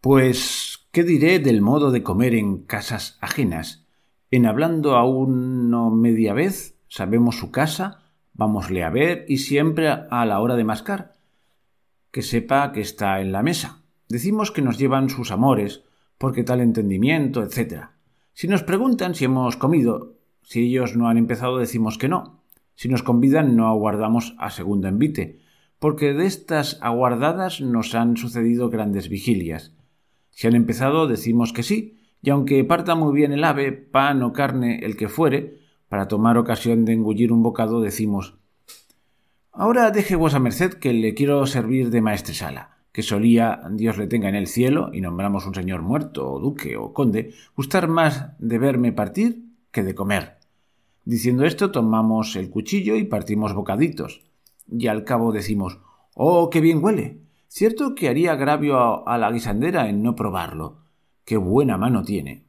Pues, 0.00 0.86
¿qué 0.92 1.04
diré 1.04 1.40
del 1.40 1.60
modo 1.60 1.90
de 1.90 2.02
comer 2.02 2.34
en 2.34 2.62
casas 2.62 3.18
ajenas? 3.20 3.84
En 4.30 4.46
hablando 4.46 4.96
a 4.96 5.04
uno 5.04 5.90
media 5.90 6.32
vez, 6.32 6.78
sabemos 6.88 7.36
su 7.36 7.50
casa, 7.50 8.00
vámosle 8.32 8.82
a 8.82 8.88
ver 8.88 9.26
y 9.28 9.36
siempre 9.36 9.88
a 9.88 10.24
la 10.24 10.40
hora 10.40 10.56
de 10.56 10.64
mascar, 10.64 11.16
que 12.10 12.22
sepa 12.22 12.72
que 12.72 12.80
está 12.80 13.20
en 13.20 13.32
la 13.32 13.42
mesa. 13.42 13.82
Decimos 14.08 14.52
que 14.52 14.62
nos 14.62 14.78
llevan 14.78 15.10
sus 15.10 15.32
amores, 15.32 15.82
porque 16.16 16.44
tal 16.44 16.62
entendimiento, 16.62 17.42
etc. 17.42 17.88
Si 18.32 18.48
nos 18.48 18.62
preguntan 18.62 19.14
si 19.14 19.26
hemos 19.26 19.58
comido, 19.58 20.14
si 20.44 20.60
ellos 20.60 20.96
no 20.96 21.08
han 21.08 21.18
empezado, 21.18 21.58
decimos 21.58 21.98
que 21.98 22.08
no. 22.08 22.40
Si 22.74 22.88
nos 22.88 23.02
convidan, 23.02 23.54
no 23.54 23.68
aguardamos 23.68 24.34
a 24.38 24.48
segundo 24.48 24.88
envite, 24.88 25.43
porque 25.84 26.14
de 26.14 26.24
estas 26.24 26.78
aguardadas 26.80 27.60
nos 27.60 27.94
han 27.94 28.16
sucedido 28.16 28.70
grandes 28.70 29.10
vigilias. 29.10 29.74
Si 30.30 30.46
han 30.46 30.54
empezado, 30.54 31.06
decimos 31.06 31.52
que 31.52 31.62
sí, 31.62 32.00
y 32.22 32.30
aunque 32.30 32.64
parta 32.64 32.94
muy 32.94 33.14
bien 33.14 33.32
el 33.34 33.44
ave, 33.44 33.70
pan 33.70 34.22
o 34.22 34.32
carne, 34.32 34.78
el 34.82 34.96
que 34.96 35.10
fuere, 35.10 35.58
para 35.90 36.08
tomar 36.08 36.38
ocasión 36.38 36.86
de 36.86 36.94
engullir 36.94 37.32
un 37.32 37.42
bocado, 37.42 37.82
decimos 37.82 38.38
Ahora 39.52 39.90
deje 39.90 40.16
vuesa 40.16 40.38
merced 40.38 40.72
que 40.72 40.94
le 40.94 41.12
quiero 41.12 41.46
servir 41.46 41.90
de 41.90 42.00
maestresala, 42.00 42.78
que 42.90 43.02
solía, 43.02 43.60
Dios 43.70 43.98
le 43.98 44.06
tenga 44.06 44.30
en 44.30 44.36
el 44.36 44.46
cielo, 44.46 44.88
y 44.90 45.02
nombramos 45.02 45.44
un 45.44 45.54
señor 45.54 45.82
muerto, 45.82 46.32
o 46.32 46.40
duque, 46.40 46.78
o 46.78 46.94
conde, 46.94 47.34
gustar 47.54 47.88
más 47.88 48.30
de 48.38 48.58
verme 48.58 48.92
partir 48.92 49.50
que 49.70 49.82
de 49.82 49.94
comer. 49.94 50.38
Diciendo 51.04 51.44
esto, 51.44 51.72
tomamos 51.72 52.36
el 52.36 52.48
cuchillo 52.48 52.96
y 52.96 53.04
partimos 53.04 53.52
bocaditos. 53.52 54.22
Y 54.70 54.86
al 54.86 55.04
cabo 55.04 55.32
decimos 55.32 55.78
Oh, 56.14 56.50
qué 56.50 56.60
bien 56.60 56.82
huele. 56.82 57.20
Cierto 57.48 57.94
que 57.94 58.08
haría 58.08 58.32
agravio 58.32 59.06
a, 59.08 59.18
la 59.18 59.30
guisandera 59.30 59.88
en 59.88 60.02
no 60.02 60.14
probarlo. 60.16 60.78
Qué 61.24 61.36
buena 61.36 61.76
mano 61.76 62.02
tiene. 62.02 62.44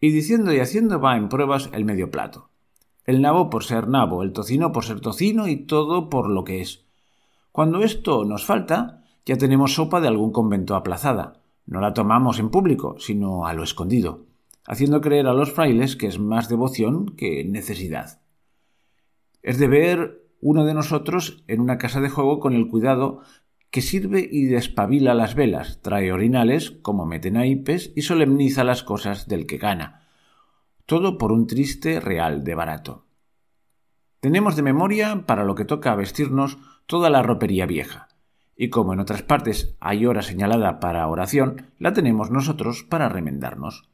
Y 0.00 0.10
diciendo 0.10 0.52
y 0.52 0.60
haciendo 0.60 1.00
va 1.00 1.16
en 1.16 1.28
pruebas 1.28 1.70
el 1.72 1.84
medio 1.84 2.10
plato. 2.10 2.50
El 3.04 3.22
nabo 3.22 3.50
por 3.50 3.64
ser 3.64 3.88
nabo, 3.88 4.22
el 4.22 4.32
tocino 4.32 4.72
por 4.72 4.84
ser 4.84 5.00
tocino 5.00 5.48
y 5.48 5.56
todo 5.56 6.10
por 6.10 6.30
lo 6.30 6.44
que 6.44 6.60
es. 6.60 6.86
Cuando 7.52 7.82
esto 7.82 8.24
nos 8.24 8.44
falta, 8.44 9.04
ya 9.26 9.36
tenemos 9.36 9.74
sopa 9.74 10.00
de 10.00 10.08
algún 10.08 10.32
convento 10.32 10.74
aplazada. 10.74 11.40
No 11.66 11.80
la 11.80 11.94
tomamos 11.94 12.38
en 12.38 12.50
público, 12.50 12.96
sino 12.98 13.46
a 13.46 13.52
lo 13.54 13.62
escondido 13.62 14.26
haciendo 14.70 15.00
creer 15.00 15.26
a 15.26 15.34
los 15.34 15.52
frailes 15.52 15.96
que 15.96 16.06
es 16.06 16.20
más 16.20 16.48
devoción 16.48 17.16
que 17.16 17.44
necesidad. 17.44 18.20
Es 19.42 19.58
de 19.58 19.66
ver 19.66 20.29
uno 20.40 20.64
de 20.64 20.74
nosotros 20.74 21.44
en 21.46 21.60
una 21.60 21.78
casa 21.78 22.00
de 22.00 22.08
juego 22.08 22.40
con 22.40 22.54
el 22.54 22.68
cuidado 22.68 23.20
que 23.70 23.82
sirve 23.82 24.28
y 24.30 24.46
despabila 24.46 25.14
las 25.14 25.34
velas, 25.34 25.80
trae 25.80 26.12
orinales, 26.12 26.72
como 26.82 27.06
mete 27.06 27.30
naipes, 27.30 27.92
y 27.94 28.02
solemniza 28.02 28.64
las 28.64 28.82
cosas 28.82 29.28
del 29.28 29.46
que 29.46 29.58
gana. 29.58 30.08
Todo 30.86 31.18
por 31.18 31.30
un 31.30 31.46
triste 31.46 32.00
real 32.00 32.42
de 32.42 32.54
barato. 32.54 33.06
Tenemos 34.18 34.56
de 34.56 34.62
memoria, 34.62 35.24
para 35.26 35.44
lo 35.44 35.54
que 35.54 35.64
toca 35.64 35.94
vestirnos, 35.94 36.58
toda 36.86 37.10
la 37.10 37.22
ropería 37.22 37.66
vieja, 37.66 38.08
y 38.56 38.70
como 38.70 38.92
en 38.92 39.00
otras 39.00 39.22
partes 39.22 39.76
hay 39.78 40.04
hora 40.04 40.22
señalada 40.22 40.80
para 40.80 41.06
oración, 41.06 41.70
la 41.78 41.92
tenemos 41.92 42.30
nosotros 42.30 42.82
para 42.82 43.08
remendarnos 43.08 43.90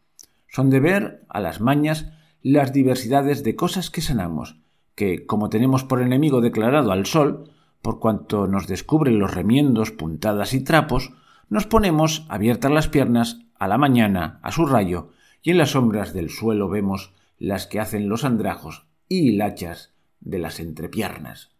son 0.56 0.70
de 0.70 0.80
ver 0.80 1.26
a 1.28 1.40
las 1.40 1.60
mañas 1.60 2.06
las 2.42 2.72
diversidades 2.72 3.42
de 3.42 3.56
cosas 3.56 3.90
que 3.90 4.00
sanamos, 4.00 4.58
que, 4.96 5.26
como 5.26 5.50
tenemos 5.50 5.84
por 5.84 6.02
enemigo 6.02 6.40
declarado 6.40 6.90
al 6.90 7.06
sol, 7.06 7.52
por 7.82 8.00
cuanto 8.00 8.48
nos 8.48 8.66
descubren 8.66 9.20
los 9.20 9.32
remiendos, 9.32 9.92
puntadas 9.92 10.54
y 10.54 10.64
trapos, 10.64 11.12
nos 11.48 11.66
ponemos 11.66 12.26
abiertas 12.28 12.72
las 12.72 12.88
piernas 12.88 13.42
a 13.58 13.68
la 13.68 13.78
mañana, 13.78 14.40
a 14.42 14.50
su 14.50 14.66
rayo, 14.66 15.10
y 15.42 15.52
en 15.52 15.58
las 15.58 15.70
sombras 15.70 16.12
del 16.12 16.30
suelo 16.30 16.68
vemos 16.68 17.14
las 17.38 17.66
que 17.68 17.78
hacen 17.78 18.08
los 18.08 18.24
andrajos 18.24 18.88
y 19.08 19.28
hilachas 19.28 19.94
de 20.20 20.38
las 20.38 20.58
entrepiernas. 20.58 21.52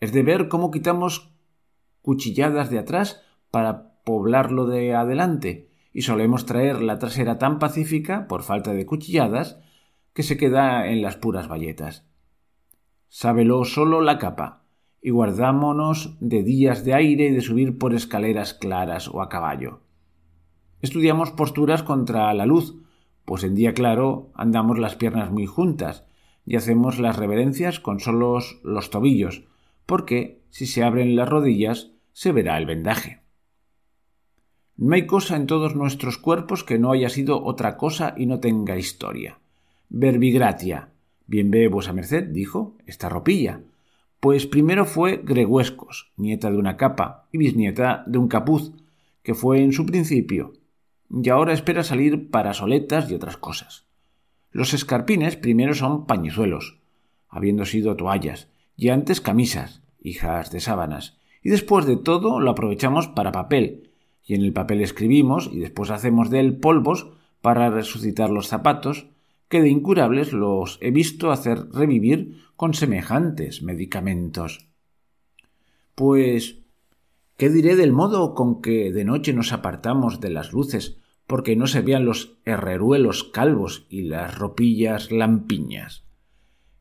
Es 0.00 0.12
de 0.12 0.22
ver 0.22 0.48
cómo 0.48 0.70
quitamos 0.70 1.32
cuchilladas 2.02 2.68
de 2.70 2.78
atrás 2.78 3.22
para 3.50 3.94
poblarlo 4.04 4.66
de 4.66 4.94
adelante, 4.94 5.70
y 5.92 6.02
solemos 6.02 6.44
traer 6.44 6.82
la 6.82 6.98
trasera 6.98 7.38
tan 7.38 7.58
pacífica, 7.58 8.28
por 8.28 8.42
falta 8.42 8.72
de 8.74 8.84
cuchilladas, 8.84 9.58
que 10.12 10.22
se 10.22 10.36
queda 10.36 10.88
en 10.88 11.00
las 11.00 11.16
puras 11.16 11.48
bayetas. 11.48 12.04
Sábelo 13.18 13.64
solo 13.64 14.02
la 14.02 14.18
capa, 14.18 14.66
y 15.00 15.08
guardámonos 15.08 16.18
de 16.20 16.42
días 16.42 16.84
de 16.84 16.92
aire 16.92 17.28
y 17.28 17.32
de 17.32 17.40
subir 17.40 17.78
por 17.78 17.94
escaleras 17.94 18.52
claras 18.52 19.08
o 19.08 19.22
a 19.22 19.30
caballo. 19.30 19.80
Estudiamos 20.82 21.30
posturas 21.30 21.82
contra 21.82 22.34
la 22.34 22.44
luz, 22.44 22.76
pues 23.24 23.42
en 23.42 23.54
día 23.54 23.72
claro 23.72 24.32
andamos 24.34 24.78
las 24.78 24.96
piernas 24.96 25.30
muy 25.30 25.46
juntas 25.46 26.04
y 26.44 26.56
hacemos 26.56 26.98
las 26.98 27.16
reverencias 27.16 27.80
con 27.80 28.00
solos 28.00 28.60
los 28.62 28.90
tobillos, 28.90 29.44
porque 29.86 30.42
si 30.50 30.66
se 30.66 30.84
abren 30.84 31.16
las 31.16 31.30
rodillas 31.30 31.92
se 32.12 32.32
verá 32.32 32.58
el 32.58 32.66
vendaje. 32.66 33.22
No 34.76 34.94
hay 34.94 35.06
cosa 35.06 35.36
en 35.36 35.46
todos 35.46 35.74
nuestros 35.74 36.18
cuerpos 36.18 36.64
que 36.64 36.78
no 36.78 36.92
haya 36.92 37.08
sido 37.08 37.42
otra 37.42 37.78
cosa 37.78 38.12
y 38.14 38.26
no 38.26 38.40
tenga 38.40 38.76
historia. 38.76 39.38
Verbigratia. 39.88 40.90
Bien 41.26 41.50
ve 41.50 41.68
vuesa 41.68 41.92
merced, 41.92 42.24
dijo, 42.24 42.76
esta 42.86 43.08
ropilla. 43.08 43.60
Pues 44.20 44.46
primero 44.46 44.84
fue 44.84 45.20
Greguescos, 45.24 46.12
nieta 46.16 46.50
de 46.50 46.56
una 46.56 46.76
capa, 46.76 47.26
y 47.32 47.38
bisnieta 47.38 48.04
de 48.06 48.18
un 48.18 48.28
capuz, 48.28 48.72
que 49.22 49.34
fue 49.34 49.60
en 49.62 49.72
su 49.72 49.84
principio, 49.86 50.52
y 51.10 51.28
ahora 51.28 51.52
espera 51.52 51.82
salir 51.82 52.30
para 52.30 52.54
soletas 52.54 53.10
y 53.10 53.14
otras 53.14 53.36
cosas. 53.36 53.84
Los 54.52 54.72
escarpines 54.72 55.36
primero 55.36 55.74
son 55.74 56.06
pañizuelos, 56.06 56.78
habiendo 57.28 57.66
sido 57.66 57.96
toallas, 57.96 58.48
y 58.76 58.88
antes 58.88 59.20
camisas, 59.20 59.82
hijas 60.00 60.50
de 60.50 60.60
sábanas, 60.60 61.18
y 61.42 61.50
después 61.50 61.86
de 61.86 61.96
todo 61.96 62.40
lo 62.40 62.50
aprovechamos 62.50 63.08
para 63.08 63.32
papel, 63.32 63.90
y 64.24 64.34
en 64.34 64.42
el 64.42 64.52
papel 64.52 64.80
escribimos 64.80 65.48
y 65.52 65.60
después 65.60 65.90
hacemos 65.90 66.30
de 66.30 66.40
él 66.40 66.56
polvos 66.56 67.08
para 67.40 67.70
resucitar 67.70 68.30
los 68.30 68.48
zapatos, 68.48 69.06
que 69.48 69.62
de 69.62 69.68
incurables 69.68 70.32
los 70.32 70.78
he 70.80 70.90
visto 70.90 71.30
hacer 71.30 71.70
revivir 71.72 72.38
con 72.56 72.74
semejantes 72.74 73.62
medicamentos. 73.62 74.68
Pues, 75.94 76.58
¿qué 77.36 77.50
diré 77.50 77.76
del 77.76 77.92
modo 77.92 78.34
con 78.34 78.60
que 78.60 78.92
de 78.92 79.04
noche 79.04 79.32
nos 79.32 79.52
apartamos 79.52 80.20
de 80.20 80.30
las 80.30 80.52
luces 80.52 80.98
porque 81.26 81.56
no 81.56 81.66
se 81.66 81.80
vean 81.80 82.04
los 82.04 82.38
herreruelos 82.44 83.24
calvos 83.24 83.86
y 83.88 84.02
las 84.02 84.36
ropillas 84.36 85.10
lampiñas? 85.10 86.04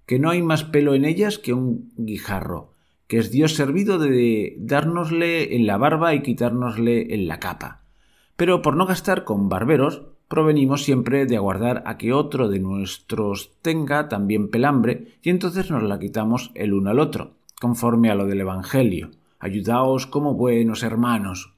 Que 0.05 0.19
no 0.19 0.29
hay 0.29 0.41
más 0.41 0.63
pelo 0.63 0.93
en 0.93 1.05
ellas 1.05 1.39
que 1.39 1.53
un 1.53 1.91
guijarro, 1.97 2.73
que 3.07 3.17
es 3.17 3.31
Dios 3.31 3.53
servido 3.53 3.99
de 3.99 4.55
dárnosle 4.59 5.55
en 5.55 5.67
la 5.67 5.77
barba 5.77 6.13
y 6.13 6.21
quitárnosle 6.21 7.13
en 7.13 7.27
la 7.27 7.39
capa. 7.39 7.83
Pero 8.35 8.61
por 8.61 8.75
no 8.75 8.85
gastar 8.85 9.23
con 9.23 9.49
barberos, 9.49 10.03
provenimos 10.35 10.83
siempre 10.83 11.25
de 11.25 11.37
aguardar 11.37 11.81
a 11.85 11.97
que 11.97 12.11
otro 12.11 12.49
de 12.49 12.59
nuestros 12.59 13.53
tenga 13.61 14.09
también 14.09 14.49
pelambre 14.49 15.17
y 15.21 15.29
entonces 15.29 15.71
nos 15.71 15.81
la 15.81 15.97
quitamos 15.97 16.51
el 16.55 16.73
uno 16.73 16.89
al 16.89 16.99
otro, 16.99 17.37
conforme 17.59 18.11
a 18.11 18.15
lo 18.15 18.25
del 18.27 18.41
Evangelio. 18.41 19.11
Ayudaos 19.39 20.05
como 20.05 20.33
buenos 20.33 20.83
hermanos. 20.83 21.53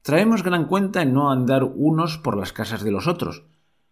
Traemos 0.00 0.42
gran 0.42 0.68
cuenta 0.68 1.02
en 1.02 1.12
no 1.12 1.30
andar 1.30 1.62
unos 1.64 2.16
por 2.16 2.38
las 2.38 2.54
casas 2.54 2.82
de 2.82 2.92
los 2.92 3.06
otros, 3.06 3.44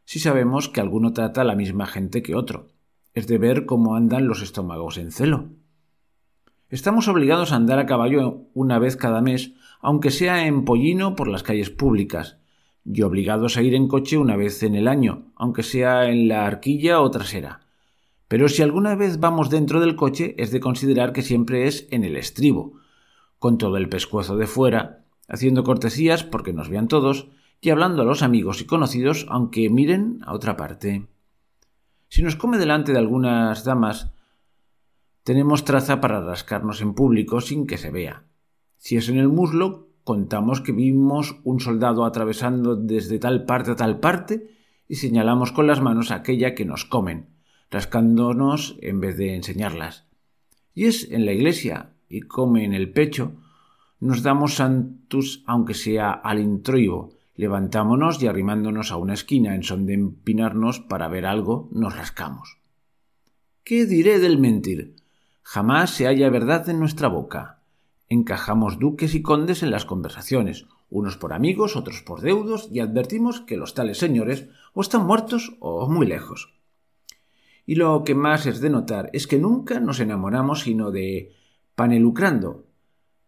si 0.06 0.18
sabemos 0.18 0.70
que 0.70 0.80
alguno 0.80 1.12
trata 1.12 1.42
a 1.42 1.44
la 1.44 1.54
misma 1.54 1.86
gente 1.86 2.22
que 2.22 2.34
otro. 2.34 2.68
Es 3.12 3.26
de 3.26 3.36
ver 3.36 3.66
cómo 3.66 3.96
andan 3.96 4.26
los 4.26 4.40
estómagos 4.40 4.96
en 4.96 5.12
celo. 5.12 5.50
Estamos 6.70 7.06
obligados 7.08 7.52
a 7.52 7.56
andar 7.56 7.78
a 7.78 7.84
caballo 7.84 8.46
una 8.54 8.78
vez 8.78 8.96
cada 8.96 9.20
mes, 9.20 9.52
aunque 9.82 10.10
sea 10.10 10.46
en 10.46 10.64
pollino 10.64 11.16
por 11.16 11.28
las 11.28 11.42
calles 11.42 11.68
públicas, 11.68 12.38
y 12.92 13.02
obligados 13.02 13.56
a 13.56 13.62
ir 13.62 13.74
en 13.74 13.88
coche 13.88 14.16
una 14.16 14.36
vez 14.36 14.62
en 14.62 14.74
el 14.74 14.88
año, 14.88 15.32
aunque 15.36 15.62
sea 15.62 16.08
en 16.08 16.28
la 16.28 16.46
arquilla 16.46 17.00
o 17.00 17.10
trasera. 17.10 17.60
Pero 18.28 18.48
si 18.48 18.62
alguna 18.62 18.94
vez 18.94 19.20
vamos 19.20 19.50
dentro 19.50 19.80
del 19.80 19.96
coche, 19.96 20.34
es 20.38 20.50
de 20.50 20.60
considerar 20.60 21.12
que 21.12 21.22
siempre 21.22 21.66
es 21.66 21.86
en 21.90 22.04
el 22.04 22.16
estribo, 22.16 22.74
con 23.38 23.58
todo 23.58 23.76
el 23.76 23.88
pescuezo 23.88 24.36
de 24.36 24.46
fuera, 24.46 25.04
haciendo 25.28 25.64
cortesías 25.64 26.24
porque 26.24 26.52
nos 26.52 26.68
vean 26.68 26.88
todos, 26.88 27.28
y 27.60 27.70
hablando 27.70 28.02
a 28.02 28.04
los 28.04 28.22
amigos 28.22 28.60
y 28.60 28.66
conocidos, 28.66 29.26
aunque 29.28 29.68
miren 29.68 30.20
a 30.24 30.32
otra 30.32 30.56
parte. 30.56 31.06
Si 32.08 32.22
nos 32.22 32.36
come 32.36 32.58
delante 32.58 32.92
de 32.92 32.98
algunas 32.98 33.64
damas, 33.64 34.12
tenemos 35.24 35.64
traza 35.64 36.00
para 36.00 36.20
rascarnos 36.20 36.80
en 36.80 36.94
público 36.94 37.40
sin 37.40 37.66
que 37.66 37.76
se 37.76 37.90
vea. 37.90 38.24
Si 38.78 38.96
es 38.96 39.08
en 39.08 39.18
el 39.18 39.28
muslo, 39.28 39.87
contamos 40.08 40.62
que 40.62 40.72
vimos 40.72 41.36
un 41.44 41.60
soldado 41.60 42.06
atravesando 42.06 42.76
desde 42.76 43.18
tal 43.18 43.44
parte 43.44 43.72
a 43.72 43.76
tal 43.76 44.00
parte 44.00 44.48
y 44.88 44.94
señalamos 44.94 45.52
con 45.52 45.66
las 45.66 45.82
manos 45.82 46.10
aquella 46.10 46.54
que 46.54 46.64
nos 46.64 46.86
comen, 46.86 47.26
rascándonos 47.70 48.78
en 48.80 49.00
vez 49.00 49.18
de 49.18 49.34
enseñarlas. 49.34 50.06
Y 50.74 50.86
es 50.86 51.10
en 51.10 51.26
la 51.26 51.32
iglesia, 51.32 51.90
y 52.08 52.22
come 52.22 52.64
en 52.64 52.72
el 52.72 52.90
pecho, 52.90 53.32
nos 54.00 54.22
damos 54.22 54.54
santus 54.54 55.42
aunque 55.44 55.74
sea 55.74 56.12
al 56.12 56.38
introibo, 56.38 57.12
levantámonos 57.36 58.22
y 58.22 58.28
arrimándonos 58.28 58.92
a 58.92 58.96
una 58.96 59.12
esquina 59.12 59.54
en 59.54 59.62
son 59.62 59.84
de 59.84 59.92
empinarnos 59.92 60.80
para 60.80 61.08
ver 61.08 61.26
algo, 61.26 61.68
nos 61.70 61.94
rascamos. 61.94 62.56
¿Qué 63.62 63.84
diré 63.84 64.20
del 64.20 64.38
mentir? 64.38 64.96
Jamás 65.42 65.90
se 65.90 66.06
halla 66.06 66.30
verdad 66.30 66.66
en 66.70 66.80
nuestra 66.80 67.08
boca. 67.08 67.57
Encajamos 68.08 68.78
duques 68.78 69.14
y 69.14 69.22
condes 69.22 69.62
en 69.62 69.70
las 69.70 69.84
conversaciones, 69.84 70.66
unos 70.88 71.18
por 71.18 71.32
amigos, 71.34 71.76
otros 71.76 72.00
por 72.00 72.22
deudos, 72.22 72.68
y 72.72 72.80
advertimos 72.80 73.42
que 73.42 73.58
los 73.58 73.74
tales 73.74 73.98
señores 73.98 74.48
o 74.72 74.80
están 74.80 75.06
muertos 75.06 75.56
o 75.60 75.88
muy 75.88 76.06
lejos. 76.06 76.54
Y 77.66 77.74
lo 77.74 78.02
que 78.04 78.14
más 78.14 78.46
es 78.46 78.60
de 78.62 78.70
notar 78.70 79.10
es 79.12 79.26
que 79.26 79.38
nunca 79.38 79.78
nos 79.78 80.00
enamoramos 80.00 80.60
sino 80.60 80.90
de 80.90 81.34
panelucrando, 81.74 82.64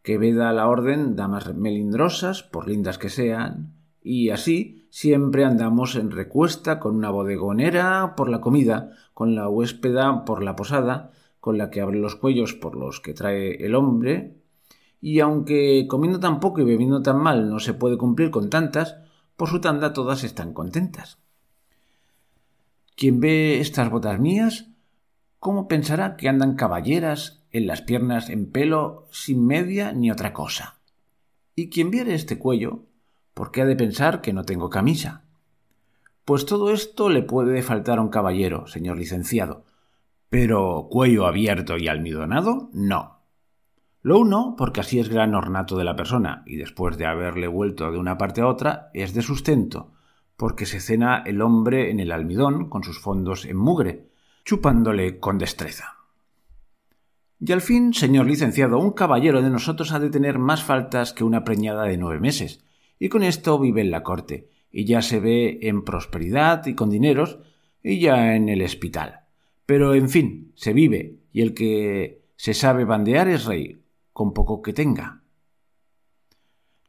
que 0.02 0.16
veda 0.16 0.52
la 0.54 0.66
orden 0.66 1.14
damas 1.14 1.54
melindrosas, 1.54 2.42
por 2.42 2.66
lindas 2.66 2.96
que 2.96 3.10
sean, 3.10 3.74
y 4.02 4.30
así 4.30 4.86
siempre 4.88 5.44
andamos 5.44 5.94
en 5.94 6.10
recuesta 6.10 6.80
con 6.80 6.96
una 6.96 7.10
bodegonera 7.10 8.14
por 8.16 8.30
la 8.30 8.40
comida, 8.40 8.92
con 9.12 9.34
la 9.34 9.46
huéspeda 9.48 10.24
por 10.24 10.42
la 10.42 10.56
posada, 10.56 11.12
con 11.38 11.58
la 11.58 11.68
que 11.68 11.82
abre 11.82 11.98
los 11.98 12.16
cuellos 12.16 12.54
por 12.54 12.76
los 12.76 13.00
que 13.00 13.12
trae 13.12 13.64
el 13.64 13.74
hombre, 13.74 14.39
y 15.00 15.20
aunque 15.20 15.86
comiendo 15.88 16.20
tan 16.20 16.40
poco 16.40 16.60
y 16.60 16.64
bebiendo 16.64 17.02
tan 17.02 17.18
mal 17.18 17.48
no 17.48 17.58
se 17.58 17.74
puede 17.74 17.96
cumplir 17.96 18.30
con 18.30 18.50
tantas, 18.50 18.96
por 19.36 19.48
su 19.48 19.60
tanda 19.60 19.92
todas 19.92 20.24
están 20.24 20.52
contentas. 20.52 21.18
Quien 22.96 23.20
ve 23.20 23.60
estas 23.60 23.90
botas 23.90 24.20
mías, 24.20 24.68
¿cómo 25.38 25.68
pensará 25.68 26.16
que 26.16 26.28
andan 26.28 26.54
caballeras 26.54 27.42
en 27.50 27.66
las 27.66 27.80
piernas 27.80 28.28
en 28.28 28.50
pelo 28.50 29.08
sin 29.10 29.46
media 29.46 29.92
ni 29.92 30.10
otra 30.10 30.34
cosa? 30.34 30.80
Y 31.54 31.70
quien 31.70 31.90
viere 31.90 32.14
este 32.14 32.38
cuello, 32.38 32.84
¿por 33.32 33.50
qué 33.50 33.62
ha 33.62 33.66
de 33.66 33.76
pensar 33.76 34.20
que 34.20 34.34
no 34.34 34.44
tengo 34.44 34.68
camisa? 34.68 35.24
Pues 36.26 36.44
todo 36.44 36.72
esto 36.72 37.08
le 37.08 37.22
puede 37.22 37.62
faltar 37.62 37.98
a 37.98 38.02
un 38.02 38.10
caballero, 38.10 38.66
señor 38.66 38.98
licenciado, 38.98 39.64
pero 40.28 40.88
cuello 40.90 41.26
abierto 41.26 41.78
y 41.78 41.88
almidonado, 41.88 42.68
no. 42.72 43.19
Lo 44.02 44.18
uno, 44.18 44.54
porque 44.56 44.80
así 44.80 44.98
es 44.98 45.10
gran 45.10 45.34
ornato 45.34 45.76
de 45.76 45.84
la 45.84 45.94
persona, 45.94 46.42
y 46.46 46.56
después 46.56 46.96
de 46.96 47.04
haberle 47.04 47.48
vuelto 47.48 47.92
de 47.92 47.98
una 47.98 48.16
parte 48.16 48.40
a 48.40 48.46
otra, 48.46 48.90
es 48.94 49.12
de 49.12 49.20
sustento, 49.20 49.92
porque 50.38 50.64
se 50.64 50.80
cena 50.80 51.22
el 51.26 51.42
hombre 51.42 51.90
en 51.90 52.00
el 52.00 52.10
almidón 52.10 52.70
con 52.70 52.82
sus 52.82 52.98
fondos 52.98 53.44
en 53.44 53.58
mugre, 53.58 54.08
chupándole 54.42 55.18
con 55.18 55.36
destreza. 55.36 55.96
Y 57.38 57.52
al 57.52 57.60
fin, 57.60 57.92
señor 57.92 58.26
licenciado, 58.26 58.78
un 58.78 58.92
caballero 58.92 59.42
de 59.42 59.50
nosotros 59.50 59.92
ha 59.92 59.98
de 59.98 60.08
tener 60.08 60.38
más 60.38 60.62
faltas 60.62 61.12
que 61.12 61.24
una 61.24 61.44
preñada 61.44 61.84
de 61.84 61.98
nueve 61.98 62.20
meses, 62.20 62.64
y 62.98 63.10
con 63.10 63.22
esto 63.22 63.58
vive 63.58 63.82
en 63.82 63.90
la 63.90 64.02
corte, 64.02 64.48
y 64.72 64.86
ya 64.86 65.02
se 65.02 65.20
ve 65.20 65.58
en 65.62 65.84
prosperidad 65.84 66.64
y 66.66 66.74
con 66.74 66.88
dineros, 66.88 67.38
y 67.82 68.00
ya 68.00 68.34
en 68.34 68.48
el 68.48 68.62
hospital. 68.62 69.20
Pero, 69.66 69.94
en 69.94 70.08
fin, 70.08 70.52
se 70.54 70.72
vive, 70.72 71.16
y 71.32 71.42
el 71.42 71.52
que 71.52 72.22
se 72.36 72.54
sabe 72.54 72.86
bandear 72.86 73.28
es 73.28 73.44
rey, 73.44 73.80
con 74.12 74.32
poco 74.32 74.62
que 74.62 74.72
tenga. 74.72 75.22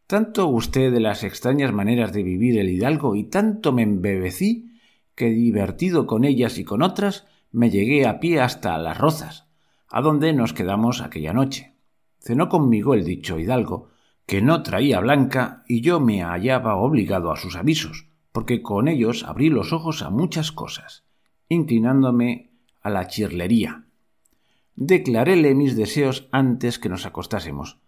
Tanto 0.08 0.46
gusté 0.48 0.92
de 0.92 1.00
las 1.00 1.24
extrañas 1.24 1.72
maneras 1.72 2.12
de 2.12 2.24
vivir 2.24 2.60
el 2.60 2.70
hidalgo 2.70 3.16
y 3.16 3.24
tanto 3.24 3.72
me 3.72 3.84
embebecí 3.84 4.72
que 5.16 5.30
divertido 5.30 6.06
con 6.06 6.26
ellas 6.26 6.58
y 6.58 6.66
con 6.66 6.82
otras 6.82 7.28
me 7.52 7.70
llegué 7.70 8.06
a 8.06 8.20
pie 8.20 8.42
hasta 8.42 8.78
las 8.78 8.98
rozas, 8.98 9.48
a 9.90 10.02
donde 10.02 10.34
nos 10.34 10.54
quedamos 10.54 11.02
aquella 11.02 11.34
noche. 11.34 11.76
Cenó 12.20 12.50
conmigo 12.50 12.94
el 12.94 13.06
dicho 13.06 13.40
hidalgo, 13.40 13.90
que 14.26 14.42
no 14.42 14.64
traía 14.64 15.00
blanca 15.00 15.64
y 15.68 15.82
yo 15.82 16.00
me 16.00 16.24
hallaba 16.24 16.76
obligado 16.76 17.32
a 17.32 17.38
sus 17.38 17.56
avisos, 17.56 18.08
porque 18.32 18.62
con 18.62 18.88
ellos 18.88 19.24
abrí 19.24 19.50
los 19.50 19.74
ojos 19.74 20.02
a 20.02 20.10
muchas 20.10 20.52
cosas, 20.52 21.04
inclinándome 21.50 22.52
a 22.82 22.90
la 22.90 23.08
chirlería, 23.08 23.86
Declaréle 24.76 25.54
mis 25.54 25.76
deseos 25.76 26.28
antes 26.32 26.80
que 26.80 26.90
nos 26.90 27.06
acostásemos. 27.06 27.80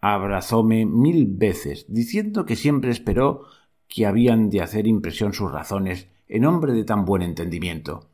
Abrazóme 0.00 0.84
mil 0.84 1.26
veces, 1.28 1.86
diciendo 1.88 2.44
que 2.44 2.56
siempre 2.56 2.90
esperó 2.90 3.44
que 3.88 4.06
habían 4.06 4.50
de 4.50 4.60
hacer 4.60 4.86
impresión 4.86 5.32
sus 5.32 5.50
razones 5.50 6.08
en 6.28 6.44
hombre 6.44 6.72
de 6.72 6.84
tan 6.84 7.04
buen 7.04 7.22
entendimiento. 7.22 8.08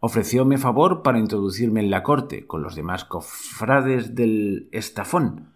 Ofrecióme 0.00 0.58
favor 0.58 1.02
para 1.02 1.18
introducirme 1.18 1.80
en 1.80 1.90
la 1.90 2.02
corte 2.02 2.46
con 2.46 2.62
los 2.62 2.74
demás 2.74 3.04
cofrades 3.04 4.14
del 4.14 4.68
estafón 4.72 5.52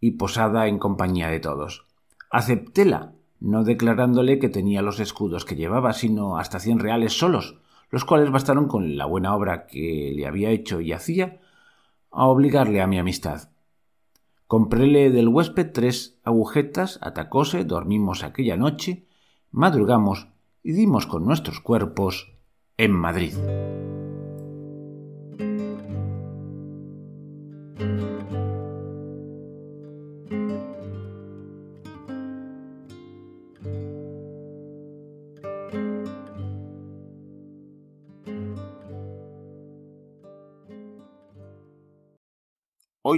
y 0.00 0.12
posada 0.12 0.68
en 0.68 0.78
compañía 0.78 1.28
de 1.28 1.40
todos. 1.40 1.84
Aceptéla, 2.30 3.12
no 3.40 3.64
declarándole 3.64 4.38
que 4.38 4.48
tenía 4.48 4.80
los 4.80 5.00
escudos 5.00 5.44
que 5.44 5.56
llevaba, 5.56 5.92
sino 5.92 6.38
hasta 6.38 6.60
cien 6.60 6.78
reales 6.78 7.18
solos, 7.18 7.58
los 7.90 8.04
cuales 8.04 8.30
bastaron 8.30 8.68
con 8.68 8.96
la 8.96 9.06
buena 9.06 9.34
obra 9.34 9.66
que 9.66 10.12
le 10.14 10.26
había 10.26 10.50
hecho 10.50 10.80
y 10.80 10.92
hacía 10.92 11.40
a 12.10 12.26
obligarle 12.26 12.80
a 12.80 12.86
mi 12.86 12.98
amistad. 12.98 13.50
Compréle 14.46 15.10
del 15.10 15.28
huésped 15.28 15.72
tres 15.72 16.18
agujetas, 16.24 16.98
atacóse, 17.02 17.64
dormimos 17.64 18.22
aquella 18.22 18.56
noche, 18.56 19.06
madrugamos 19.50 20.28
y 20.62 20.72
dimos 20.72 21.06
con 21.06 21.24
nuestros 21.24 21.60
cuerpos 21.60 22.32
en 22.76 22.92
Madrid. 22.92 23.34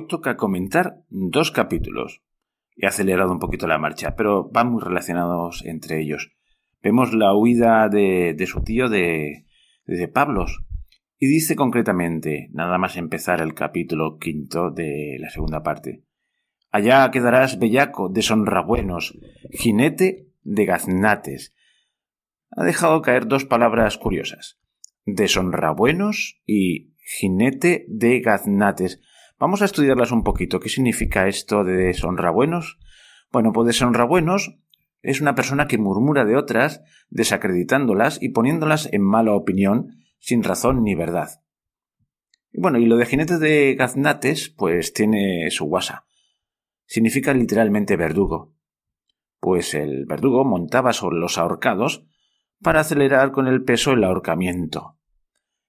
Toca 0.09 0.37
comentar 0.37 1.03
dos 1.09 1.51
capítulos. 1.51 2.23
He 2.77 2.87
acelerado 2.87 3.33
un 3.33 3.39
poquito 3.39 3.67
la 3.67 3.79
marcha, 3.79 4.17
pero 4.17 4.49
van 4.51 4.71
muy 4.71 4.83
relacionados 4.83 5.65
entre 5.65 6.01
ellos. 6.01 6.33
Vemos 6.83 7.13
la 7.13 7.35
huida 7.35 7.89
de, 7.89 8.37
su 8.47 8.63
tío 8.63 8.89
de, 8.89 9.47
de 9.85 10.09
Pablos. 10.09 10.63
Y 11.19 11.27
dice 11.27 11.57
concretamente, 11.57 12.49
nada 12.53 12.79
más 12.79 12.97
empezar 12.97 13.41
el 13.43 13.53
capítulo 13.53 14.19
quinto 14.19 14.71
de 14.71 15.19
la 15.21 15.29
segunda 15.29 15.63
parte. 15.63 16.05
Allá 16.71 17.11
quedarás 17.11 17.59
bellaco, 17.59 18.09
deshonrabuenos, 18.09 19.19
jinete 19.51 20.29
de 20.43 20.65
gaznates. 20.65 21.55
Ha 22.53 22.65
dejado 22.65 23.03
caer 23.03 23.27
dos 23.27 23.45
palabras 23.45 23.99
curiosas. 23.99 24.59
Deshonrabuenos 25.05 26.41
y 26.47 26.95
jinete 27.19 27.85
de 27.89 28.21
gaznates. 28.21 29.01
Vamos 29.41 29.63
a 29.63 29.65
estudiarlas 29.65 30.13
un 30.13 30.23
poquito. 30.23 30.61
¿Qué 30.61 30.69
significa 30.69 31.27
esto 31.27 31.65
de 31.65 31.73
deshonrabuenos? 31.73 32.79
Bueno, 33.33 33.53
pues 33.53 33.69
deshonrabuenos 33.69 34.59
es 35.01 35.23
una 35.23 35.35
persona 35.35 35.67
que 35.67 35.79
murmura 35.79 36.27
de 36.27 36.37
otras, 36.37 36.83
desacreditándolas 37.09 38.23
y 38.23 38.29
poniéndolas 38.29 38.93
en 38.93 39.01
mala 39.01 39.33
opinión, 39.33 39.97
sin 40.19 40.43
razón 40.43 40.85
ni 40.85 40.95
verdad. 40.95 41.43
Y 42.53 42.61
bueno, 42.61 42.77
y 42.77 42.85
lo 42.85 42.99
de 42.99 43.07
jinetes 43.07 43.41
de 43.41 43.77
gaznates, 43.77 44.51
pues 44.51 44.93
tiene 44.93 45.51
su 45.51 45.65
guasa. 45.65 46.05
Significa 46.85 47.33
literalmente 47.33 47.97
verdugo. 47.97 48.55
Pues 49.39 49.73
el 49.73 50.05
verdugo 50.05 50.45
montaba 50.45 50.93
sobre 50.93 51.19
los 51.19 51.39
ahorcados 51.39 52.05
para 52.61 52.81
acelerar 52.81 53.33
con 53.33 53.47
el 53.47 53.65
peso 53.65 53.93
el 53.93 54.05
ahorcamiento. 54.05 54.99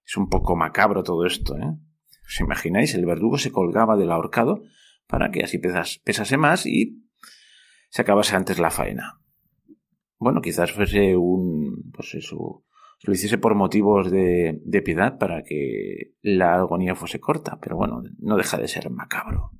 Es 0.05 0.17
un 0.17 0.27
poco 0.27 0.57
macabro 0.57 1.03
todo 1.03 1.25
esto, 1.25 1.55
¿eh? 1.57 1.77
¿Os 2.31 2.39
imagináis? 2.39 2.95
El 2.95 3.05
verdugo 3.05 3.37
se 3.37 3.51
colgaba 3.51 3.97
del 3.97 4.11
ahorcado 4.11 4.63
para 5.05 5.31
que 5.31 5.43
así 5.43 5.59
pesase 5.59 6.37
más 6.37 6.65
y 6.65 7.03
se 7.89 8.03
acabase 8.03 8.37
antes 8.37 8.57
la 8.57 8.71
faena. 8.71 9.19
Bueno, 10.17 10.41
quizás 10.41 10.71
fuese 10.71 11.17
un. 11.17 11.91
Pues 11.91 12.13
eso. 12.13 12.63
lo 13.03 13.13
hiciese 13.13 13.37
por 13.37 13.55
motivos 13.55 14.09
de, 14.09 14.61
de 14.63 14.81
piedad 14.81 15.17
para 15.17 15.43
que 15.43 16.13
la 16.21 16.55
agonía 16.55 16.95
fuese 16.95 17.19
corta, 17.19 17.59
pero 17.59 17.75
bueno, 17.75 18.01
no 18.19 18.37
deja 18.37 18.57
de 18.57 18.69
ser 18.69 18.89
macabro. 18.89 19.51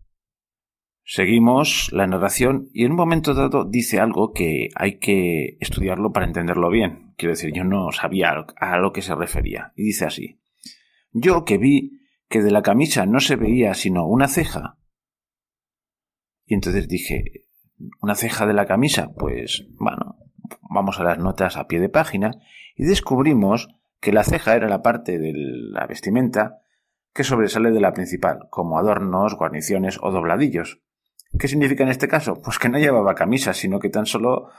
Seguimos 1.04 1.90
la 1.92 2.08
narración 2.08 2.70
y 2.72 2.86
en 2.86 2.92
un 2.92 2.98
momento 2.98 3.34
dado 3.34 3.66
dice 3.66 4.00
algo 4.00 4.32
que 4.32 4.70
hay 4.76 4.98
que 4.98 5.58
estudiarlo 5.60 6.14
para 6.14 6.26
entenderlo 6.26 6.70
bien. 6.70 7.16
Quiero 7.18 7.34
decir, 7.34 7.52
yo 7.54 7.66
no 7.66 7.92
sabía 7.92 8.46
a 8.56 8.78
lo 8.78 8.94
que 8.94 9.02
se 9.02 9.14
refería. 9.14 9.74
Y 9.76 9.84
dice 9.84 10.06
así. 10.06 10.40
Yo 11.12 11.44
que 11.44 11.58
vi 11.58 12.01
que 12.32 12.42
de 12.42 12.50
la 12.50 12.64
camisa 12.64 13.06
no 13.06 13.20
se 13.20 13.36
veía 13.36 13.76
sino 13.76 14.08
una 14.08 14.28
ceja. 14.28 14.78
Y 16.46 16.56
entonces 16.56 16.88
dije, 16.88 17.46
¿una 18.02 18.16
ceja 18.16 18.48
de 18.48 18.54
la 18.54 18.66
camisa? 18.66 19.12
Pues 19.14 19.68
bueno, 19.78 20.16
vamos 20.62 21.00
a 21.00 21.04
las 21.04 21.20
notas 21.20 21.58
a 21.58 21.68
pie 21.68 21.80
de 21.80 21.90
página 21.90 22.32
y 22.76 22.86
descubrimos 22.86 23.68
que 24.00 24.14
la 24.14 24.24
ceja 24.24 24.56
era 24.56 24.70
la 24.70 24.82
parte 24.82 25.20
de 25.20 25.34
la 25.36 25.86
vestimenta 25.86 26.62
que 27.14 27.26
sobresale 27.26 27.72
de 27.72 27.82
la 27.82 27.92
principal, 27.92 28.48
como 28.50 28.80
adornos, 28.80 29.36
guarniciones 29.36 30.00
o 30.02 30.12
dobladillos. 30.12 30.82
¿Qué 31.38 31.50
significa 31.50 31.84
en 31.84 31.90
este 31.90 32.08
caso? 32.08 32.42
Pues 32.42 32.60
que 32.60 32.70
no 32.70 32.80
llevaba 32.80 33.14
camisa, 33.14 33.54
sino 33.54 33.80
que 33.80 33.90
tan 33.90 34.06
solo 34.06 34.50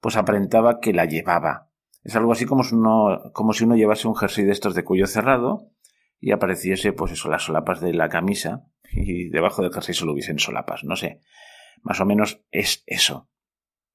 pues 0.00 0.16
aparentaba 0.16 0.80
que 0.80 0.92
la 0.92 1.04
llevaba. 1.04 1.70
Es 2.02 2.16
algo 2.16 2.32
así 2.32 2.44
como 2.44 2.64
si 2.64 2.74
uno, 2.74 3.30
como 3.32 3.52
si 3.52 3.64
uno 3.64 3.76
llevase 3.76 4.08
un 4.08 4.16
jersey 4.16 4.44
de 4.44 4.52
estos 4.52 4.74
de 4.74 4.84
cuello 4.84 5.06
cerrado 5.06 5.70
y 6.20 6.32
apareciese, 6.32 6.92
pues 6.92 7.12
eso, 7.12 7.30
las 7.30 7.44
solapas 7.44 7.80
de 7.80 7.94
la 7.94 8.08
camisa 8.08 8.66
y 8.92 9.28
debajo 9.30 9.62
del 9.62 9.72
jersey 9.72 9.94
solo 9.94 10.12
hubiesen 10.12 10.38
solapas, 10.38 10.84
no 10.84 10.96
sé. 10.96 11.20
Más 11.82 12.00
o 12.00 12.06
menos 12.06 12.42
es 12.50 12.84
eso. 12.86 13.28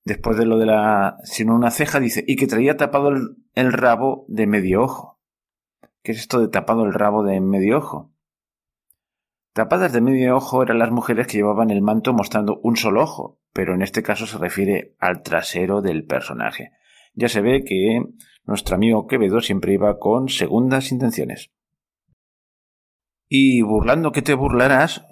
Después 0.04 0.38
de 0.38 0.46
lo 0.46 0.58
de 0.58 0.66
la, 0.66 1.18
sin 1.24 1.50
una 1.50 1.72
ceja, 1.72 2.00
dice, 2.00 2.24
y 2.28 2.36
que 2.36 2.48
traía 2.48 2.78
tapado 2.78 3.10
el, 3.10 3.38
el 3.54 3.72
rabo 3.72 4.26
de 4.28 4.48
medio 4.48 4.82
ojo. 4.82 5.22
¿Qué 6.04 6.12
es 6.12 6.20
esto 6.20 6.40
de 6.40 6.48
tapado 6.48 6.86
el 6.86 6.94
rabo 6.94 7.24
de 7.24 7.40
medio 7.42 7.78
ojo? 7.78 8.12
Tapadas 9.54 9.94
de 9.94 10.02
medio 10.02 10.36
ojo 10.36 10.62
eran 10.64 10.80
las 10.80 10.92
mujeres 10.92 11.28
que 11.28 11.38
llevaban 11.38 11.70
el 11.70 11.82
manto 11.82 12.14
mostrando 12.14 12.60
un 12.62 12.76
solo 12.76 13.02
ojo, 13.02 13.40
pero 13.54 13.74
en 13.74 13.82
este 13.82 14.04
caso 14.04 14.28
se 14.28 14.38
refiere 14.38 14.96
al 15.00 15.24
trasero 15.24 15.82
del 15.82 16.06
personaje. 16.06 16.74
Ya 17.14 17.30
se 17.30 17.42
ve 17.42 17.64
que 17.64 18.04
nuestro 18.44 18.76
amigo 18.76 19.08
Quevedo 19.08 19.40
siempre 19.40 19.74
iba 19.74 19.98
con 19.98 20.28
segundas 20.28 20.92
intenciones. 20.92 21.55
Y 23.28 23.62
burlando 23.62 24.12
que 24.12 24.22
te 24.22 24.34
burlarás, 24.34 25.06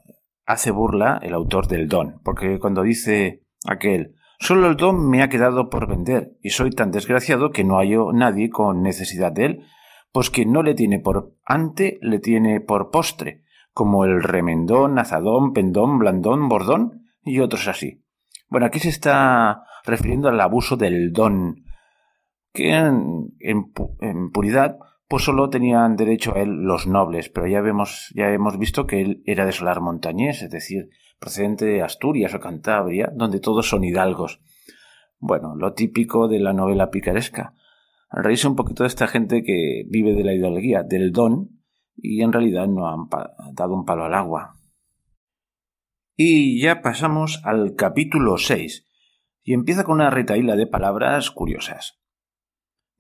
hace 0.46 0.72
burla 0.72 1.20
el 1.22 1.34
autor 1.34 1.68
del 1.68 1.88
don, 1.88 2.22
porque 2.24 2.60
cuando 2.60 2.84
dice 2.84 3.44
aquel, 3.68 4.16
solo 4.40 4.68
el 4.68 4.76
don 4.76 5.10
me 5.10 5.24
ha 5.24 5.30
quedado 5.30 5.70
por 5.70 5.88
vender, 5.88 6.38
y 6.42 6.52
soy 6.52 6.72
tan 6.72 6.92
desgraciado 6.92 7.52
que 7.52 7.64
no 7.64 7.78
hallo 7.78 8.12
nadie 8.14 8.50
con 8.50 8.82
necesidad 8.82 9.32
de 9.32 9.46
él, 9.46 9.66
pues 10.12 10.30
quien 10.30 10.52
no 10.52 10.62
le 10.62 10.76
tiene 10.76 11.00
por 11.00 11.36
ante, 11.44 11.98
le 12.02 12.20
tiene 12.20 12.62
por 12.62 12.92
postre, 12.92 13.44
como 13.74 14.06
el 14.06 14.22
remendón, 14.22 15.00
azadón, 15.00 15.54
pendón, 15.54 15.98
blandón, 15.98 16.48
bordón 16.48 17.08
y 17.24 17.40
otros 17.40 17.68
así. 17.68 18.04
Bueno, 18.48 18.68
aquí 18.68 18.80
se 18.80 18.90
está 18.90 19.64
refiriendo 19.84 20.30
al 20.30 20.40
abuso 20.40 20.78
del 20.78 21.12
don, 21.12 21.66
que 22.54 22.70
en, 22.70 23.72
puridad 24.32 24.78
pues 25.14 25.26
solo 25.26 25.52
tenían 25.52 25.96
derecho 25.96 26.34
a 26.34 26.42
él 26.42 26.50
los 26.64 26.88
nobles, 26.88 27.30
pero 27.30 27.46
ya 27.46 27.62
vemos, 27.62 28.12
ya 28.16 28.32
hemos 28.32 28.58
visto 28.58 28.88
que 28.88 29.00
él 29.00 29.22
era 29.28 29.46
de 29.46 29.52
solar 29.52 29.80
montañés, 29.80 30.42
es 30.42 30.50
decir, 30.50 30.90
procedente 31.20 31.66
de 31.66 31.84
Asturias 31.84 32.34
o 32.34 32.40
Cantabria, 32.40 33.12
donde 33.14 33.40
todos 33.40 33.70
son 33.70 33.84
hidalgos. 33.84 34.42
Bueno, 35.20 35.56
lo 35.56 35.74
típico 35.74 36.28
de 36.28 36.40
la 36.40 36.52
novela 36.52 36.90
picaresca. 36.90 37.54
Reírse 38.10 38.48
un 38.48 38.56
poquito 38.56 38.82
de 38.82 38.88
esta 38.88 39.06
gente 39.06 39.44
que 39.44 39.84
vive 39.88 40.16
de 40.16 40.24
la 40.24 40.34
ideología, 40.34 40.82
del 40.82 41.12
don, 41.12 41.62
y 41.96 42.24
en 42.24 42.34
realidad 42.34 42.68
no 42.68 42.88
han 42.88 43.08
dado 43.54 43.76
un 43.76 43.86
palo 43.86 44.06
al 44.06 44.16
agua. 44.16 44.56
Y 46.18 46.60
ya 46.60 46.82
pasamos 46.82 47.40
al 47.44 47.76
capítulo 47.76 48.40
6, 48.40 48.88
y 49.44 49.54
empieza 49.54 49.84
con 49.84 49.94
una 49.94 50.10
retaíla 50.10 50.56
de 50.56 50.66
palabras 50.66 51.30
curiosas. 51.30 52.03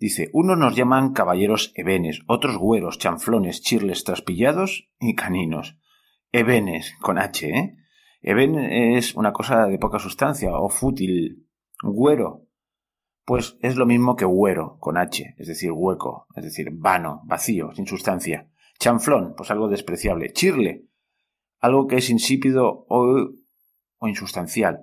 Dice, 0.03 0.29
unos 0.33 0.57
nos 0.57 0.75
llaman 0.75 1.13
caballeros 1.13 1.71
ebenes, 1.75 2.23
otros 2.27 2.57
güeros, 2.57 2.97
chanflones, 2.97 3.61
chirles 3.61 4.03
traspillados 4.03 4.89
y 4.99 5.15
caninos. 5.15 5.77
Ebenes, 6.33 6.93
con 6.99 7.17
H, 7.17 7.47
¿eh? 7.47 7.77
Eben 8.21 8.59
es 8.59 9.15
una 9.15 9.31
cosa 9.31 9.65
de 9.67 9.77
poca 9.77 9.99
sustancia 9.99 10.59
o 10.59 10.67
fútil. 10.67 11.47
Güero, 11.81 12.49
pues 13.23 13.55
es 13.61 13.77
lo 13.77 13.85
mismo 13.85 14.17
que 14.17 14.25
güero, 14.25 14.77
con 14.81 14.97
H, 14.97 15.35
es 15.37 15.47
decir, 15.47 15.71
hueco, 15.71 16.27
es 16.35 16.43
decir, 16.43 16.67
vano, 16.73 17.21
vacío, 17.23 17.71
sin 17.73 17.87
sustancia. 17.87 18.49
Chanflón, 18.79 19.35
pues 19.37 19.51
algo 19.51 19.69
despreciable. 19.69 20.33
Chirle, 20.33 20.83
algo 21.61 21.87
que 21.87 21.95
es 21.95 22.09
insípido 22.09 22.85
o, 22.89 23.29
o 23.99 24.07
insustancial. 24.09 24.81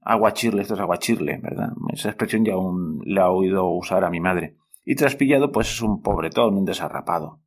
Aguachirle, 0.00 0.62
esto 0.62 0.74
es 0.74 0.80
aguachirle, 0.80 1.38
¿verdad? 1.42 1.70
Esa 1.92 2.10
expresión 2.10 2.44
ya 2.44 2.54
aún 2.54 3.02
la 3.04 3.22
he 3.22 3.28
oído 3.28 3.68
usar 3.68 4.04
a 4.04 4.10
mi 4.10 4.20
madre. 4.20 4.56
Y 4.84 4.94
traspillado, 4.94 5.50
pues 5.50 5.68
es 5.68 5.82
un 5.82 6.00
pobretón, 6.00 6.56
un 6.56 6.64
desarrapado. 6.64 7.40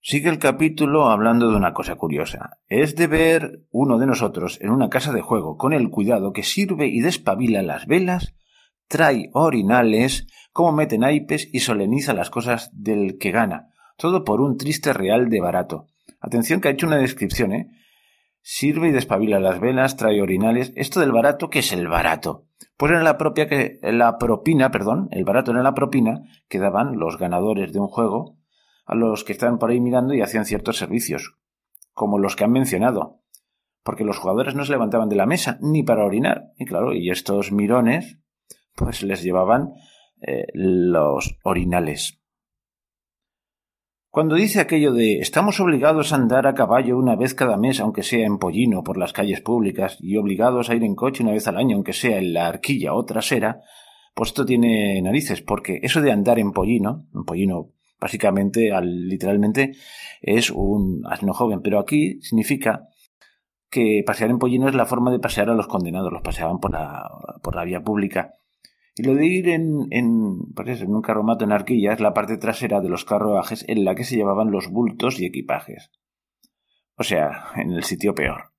Sigue 0.00 0.30
el 0.30 0.38
capítulo 0.38 1.10
hablando 1.10 1.50
de 1.50 1.56
una 1.56 1.74
cosa 1.74 1.96
curiosa. 1.96 2.58
Es 2.68 2.96
de 2.96 3.08
ver 3.08 3.66
uno 3.70 3.98
de 3.98 4.06
nosotros 4.06 4.58
en 4.62 4.70
una 4.70 4.88
casa 4.88 5.12
de 5.12 5.20
juego 5.20 5.56
con 5.56 5.72
el 5.72 5.90
cuidado 5.90 6.32
que 6.32 6.44
sirve 6.44 6.86
y 6.86 7.00
despabila 7.00 7.62
las 7.62 7.86
velas, 7.86 8.34
trae 8.86 9.28
orinales, 9.34 10.26
como 10.52 10.72
mete 10.72 10.98
naipes 10.98 11.50
y 11.52 11.60
soleniza 11.60 12.14
las 12.14 12.30
cosas 12.30 12.70
del 12.72 13.18
que 13.18 13.32
gana, 13.32 13.68
todo 13.96 14.24
por 14.24 14.40
un 14.40 14.56
triste 14.56 14.92
real 14.92 15.28
de 15.28 15.40
barato. 15.40 15.88
Atención 16.20 16.60
que 16.60 16.68
ha 16.68 16.72
hecho 16.72 16.86
una 16.86 16.96
descripción, 16.96 17.52
¿eh? 17.52 17.68
Sirve 18.50 18.88
y 18.88 18.92
despabila 18.92 19.40
las 19.40 19.60
velas, 19.60 19.98
trae 19.98 20.22
orinales. 20.22 20.72
Esto 20.74 21.00
del 21.00 21.12
barato, 21.12 21.50
¿qué 21.50 21.58
es 21.58 21.70
el 21.70 21.86
barato? 21.86 22.46
Pues 22.78 22.90
era 22.90 23.02
la 23.02 23.18
propia 23.18 23.46
que, 23.46 23.78
la 23.82 24.16
propina, 24.16 24.70
perdón, 24.70 25.08
el 25.10 25.26
barato 25.26 25.50
era 25.50 25.62
la 25.62 25.74
propina 25.74 26.22
que 26.48 26.58
daban 26.58 26.98
los 26.98 27.18
ganadores 27.18 27.74
de 27.74 27.78
un 27.78 27.88
juego 27.88 28.38
a 28.86 28.94
los 28.94 29.22
que 29.22 29.32
estaban 29.32 29.58
por 29.58 29.68
ahí 29.68 29.80
mirando 29.80 30.14
y 30.14 30.22
hacían 30.22 30.46
ciertos 30.46 30.78
servicios, 30.78 31.36
como 31.92 32.18
los 32.18 32.36
que 32.36 32.44
han 32.44 32.52
mencionado, 32.52 33.20
porque 33.82 34.02
los 34.02 34.16
jugadores 34.16 34.54
no 34.54 34.64
se 34.64 34.72
levantaban 34.72 35.10
de 35.10 35.16
la 35.16 35.26
mesa 35.26 35.58
ni 35.60 35.82
para 35.82 36.06
orinar, 36.06 36.46
y 36.56 36.64
claro, 36.64 36.94
y 36.94 37.10
estos 37.10 37.52
mirones, 37.52 38.18
pues 38.74 39.02
les 39.02 39.22
llevaban 39.22 39.74
eh, 40.22 40.46
los 40.54 41.36
orinales. 41.42 42.18
Cuando 44.18 44.34
dice 44.34 44.58
aquello 44.58 44.92
de 44.94 45.20
estamos 45.20 45.60
obligados 45.60 46.12
a 46.12 46.16
andar 46.16 46.48
a 46.48 46.54
caballo 46.54 46.98
una 46.98 47.14
vez 47.14 47.34
cada 47.34 47.56
mes, 47.56 47.78
aunque 47.78 48.02
sea 48.02 48.26
en 48.26 48.38
pollino, 48.38 48.82
por 48.82 48.98
las 48.98 49.12
calles 49.12 49.40
públicas, 49.42 49.96
y 50.00 50.16
obligados 50.16 50.68
a 50.68 50.74
ir 50.74 50.82
en 50.82 50.96
coche 50.96 51.22
una 51.22 51.30
vez 51.30 51.46
al 51.46 51.56
año, 51.56 51.76
aunque 51.76 51.92
sea 51.92 52.18
en 52.18 52.32
la 52.32 52.48
arquilla 52.48 52.94
o 52.94 53.04
trasera, 53.04 53.60
pues 54.16 54.30
esto 54.30 54.44
tiene 54.44 55.00
narices, 55.02 55.40
porque 55.40 55.78
eso 55.84 56.00
de 56.00 56.10
andar 56.10 56.40
en 56.40 56.50
pollino, 56.50 57.06
en 57.14 57.22
pollino 57.22 57.70
básicamente, 58.00 58.72
al, 58.72 59.06
literalmente, 59.06 59.76
es 60.20 60.50
un 60.50 61.04
asno 61.08 61.32
joven, 61.32 61.60
pero 61.62 61.78
aquí 61.78 62.20
significa 62.20 62.88
que 63.70 64.02
pasear 64.04 64.30
en 64.30 64.40
pollino 64.40 64.68
es 64.68 64.74
la 64.74 64.86
forma 64.86 65.12
de 65.12 65.20
pasear 65.20 65.48
a 65.48 65.54
los 65.54 65.68
condenados, 65.68 66.12
los 66.12 66.22
paseaban 66.22 66.58
por 66.58 66.72
la, 66.72 67.08
por 67.40 67.54
la 67.54 67.62
vía 67.62 67.82
pública. 67.82 68.32
Y 68.98 69.04
lo 69.04 69.14
de 69.14 69.26
ir 69.26 69.48
en, 69.48 69.86
en, 69.90 70.52
pues 70.54 70.80
en 70.80 70.94
un 70.94 71.02
carromato 71.02 71.44
en 71.44 71.52
arquilla 71.52 71.92
es 71.92 72.00
la 72.00 72.14
parte 72.14 72.36
trasera 72.36 72.80
de 72.80 72.88
los 72.88 73.04
carruajes 73.04 73.64
en 73.68 73.84
la 73.84 73.94
que 73.94 74.04
se 74.04 74.16
llevaban 74.16 74.50
los 74.50 74.68
bultos 74.70 75.20
y 75.20 75.26
equipajes. 75.26 75.92
O 76.96 77.04
sea, 77.04 77.52
en 77.54 77.70
el 77.70 77.84
sitio 77.84 78.14
peor. 78.14 78.52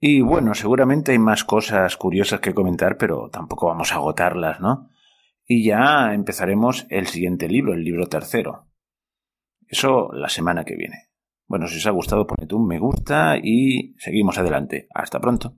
Y 0.00 0.22
bueno, 0.22 0.54
seguramente 0.54 1.12
hay 1.12 1.18
más 1.18 1.44
cosas 1.44 1.98
curiosas 1.98 2.40
que 2.40 2.54
comentar, 2.54 2.96
pero 2.96 3.28
tampoco 3.28 3.66
vamos 3.66 3.92
a 3.92 3.96
agotarlas, 3.96 4.60
¿no? 4.60 4.88
Y 5.46 5.62
ya 5.62 6.14
empezaremos 6.14 6.86
el 6.88 7.06
siguiente 7.06 7.48
libro, 7.48 7.74
el 7.74 7.84
libro 7.84 8.06
tercero. 8.06 8.66
Eso 9.68 10.10
la 10.14 10.30
semana 10.30 10.64
que 10.64 10.76
viene. 10.76 11.10
Bueno, 11.46 11.66
si 11.66 11.76
os 11.76 11.86
ha 11.86 11.90
gustado, 11.90 12.26
poned 12.26 12.50
un 12.52 12.66
me 12.66 12.78
gusta 12.78 13.36
y 13.36 13.94
seguimos 13.98 14.38
adelante. 14.38 14.88
Hasta 14.94 15.20
pronto. 15.20 15.54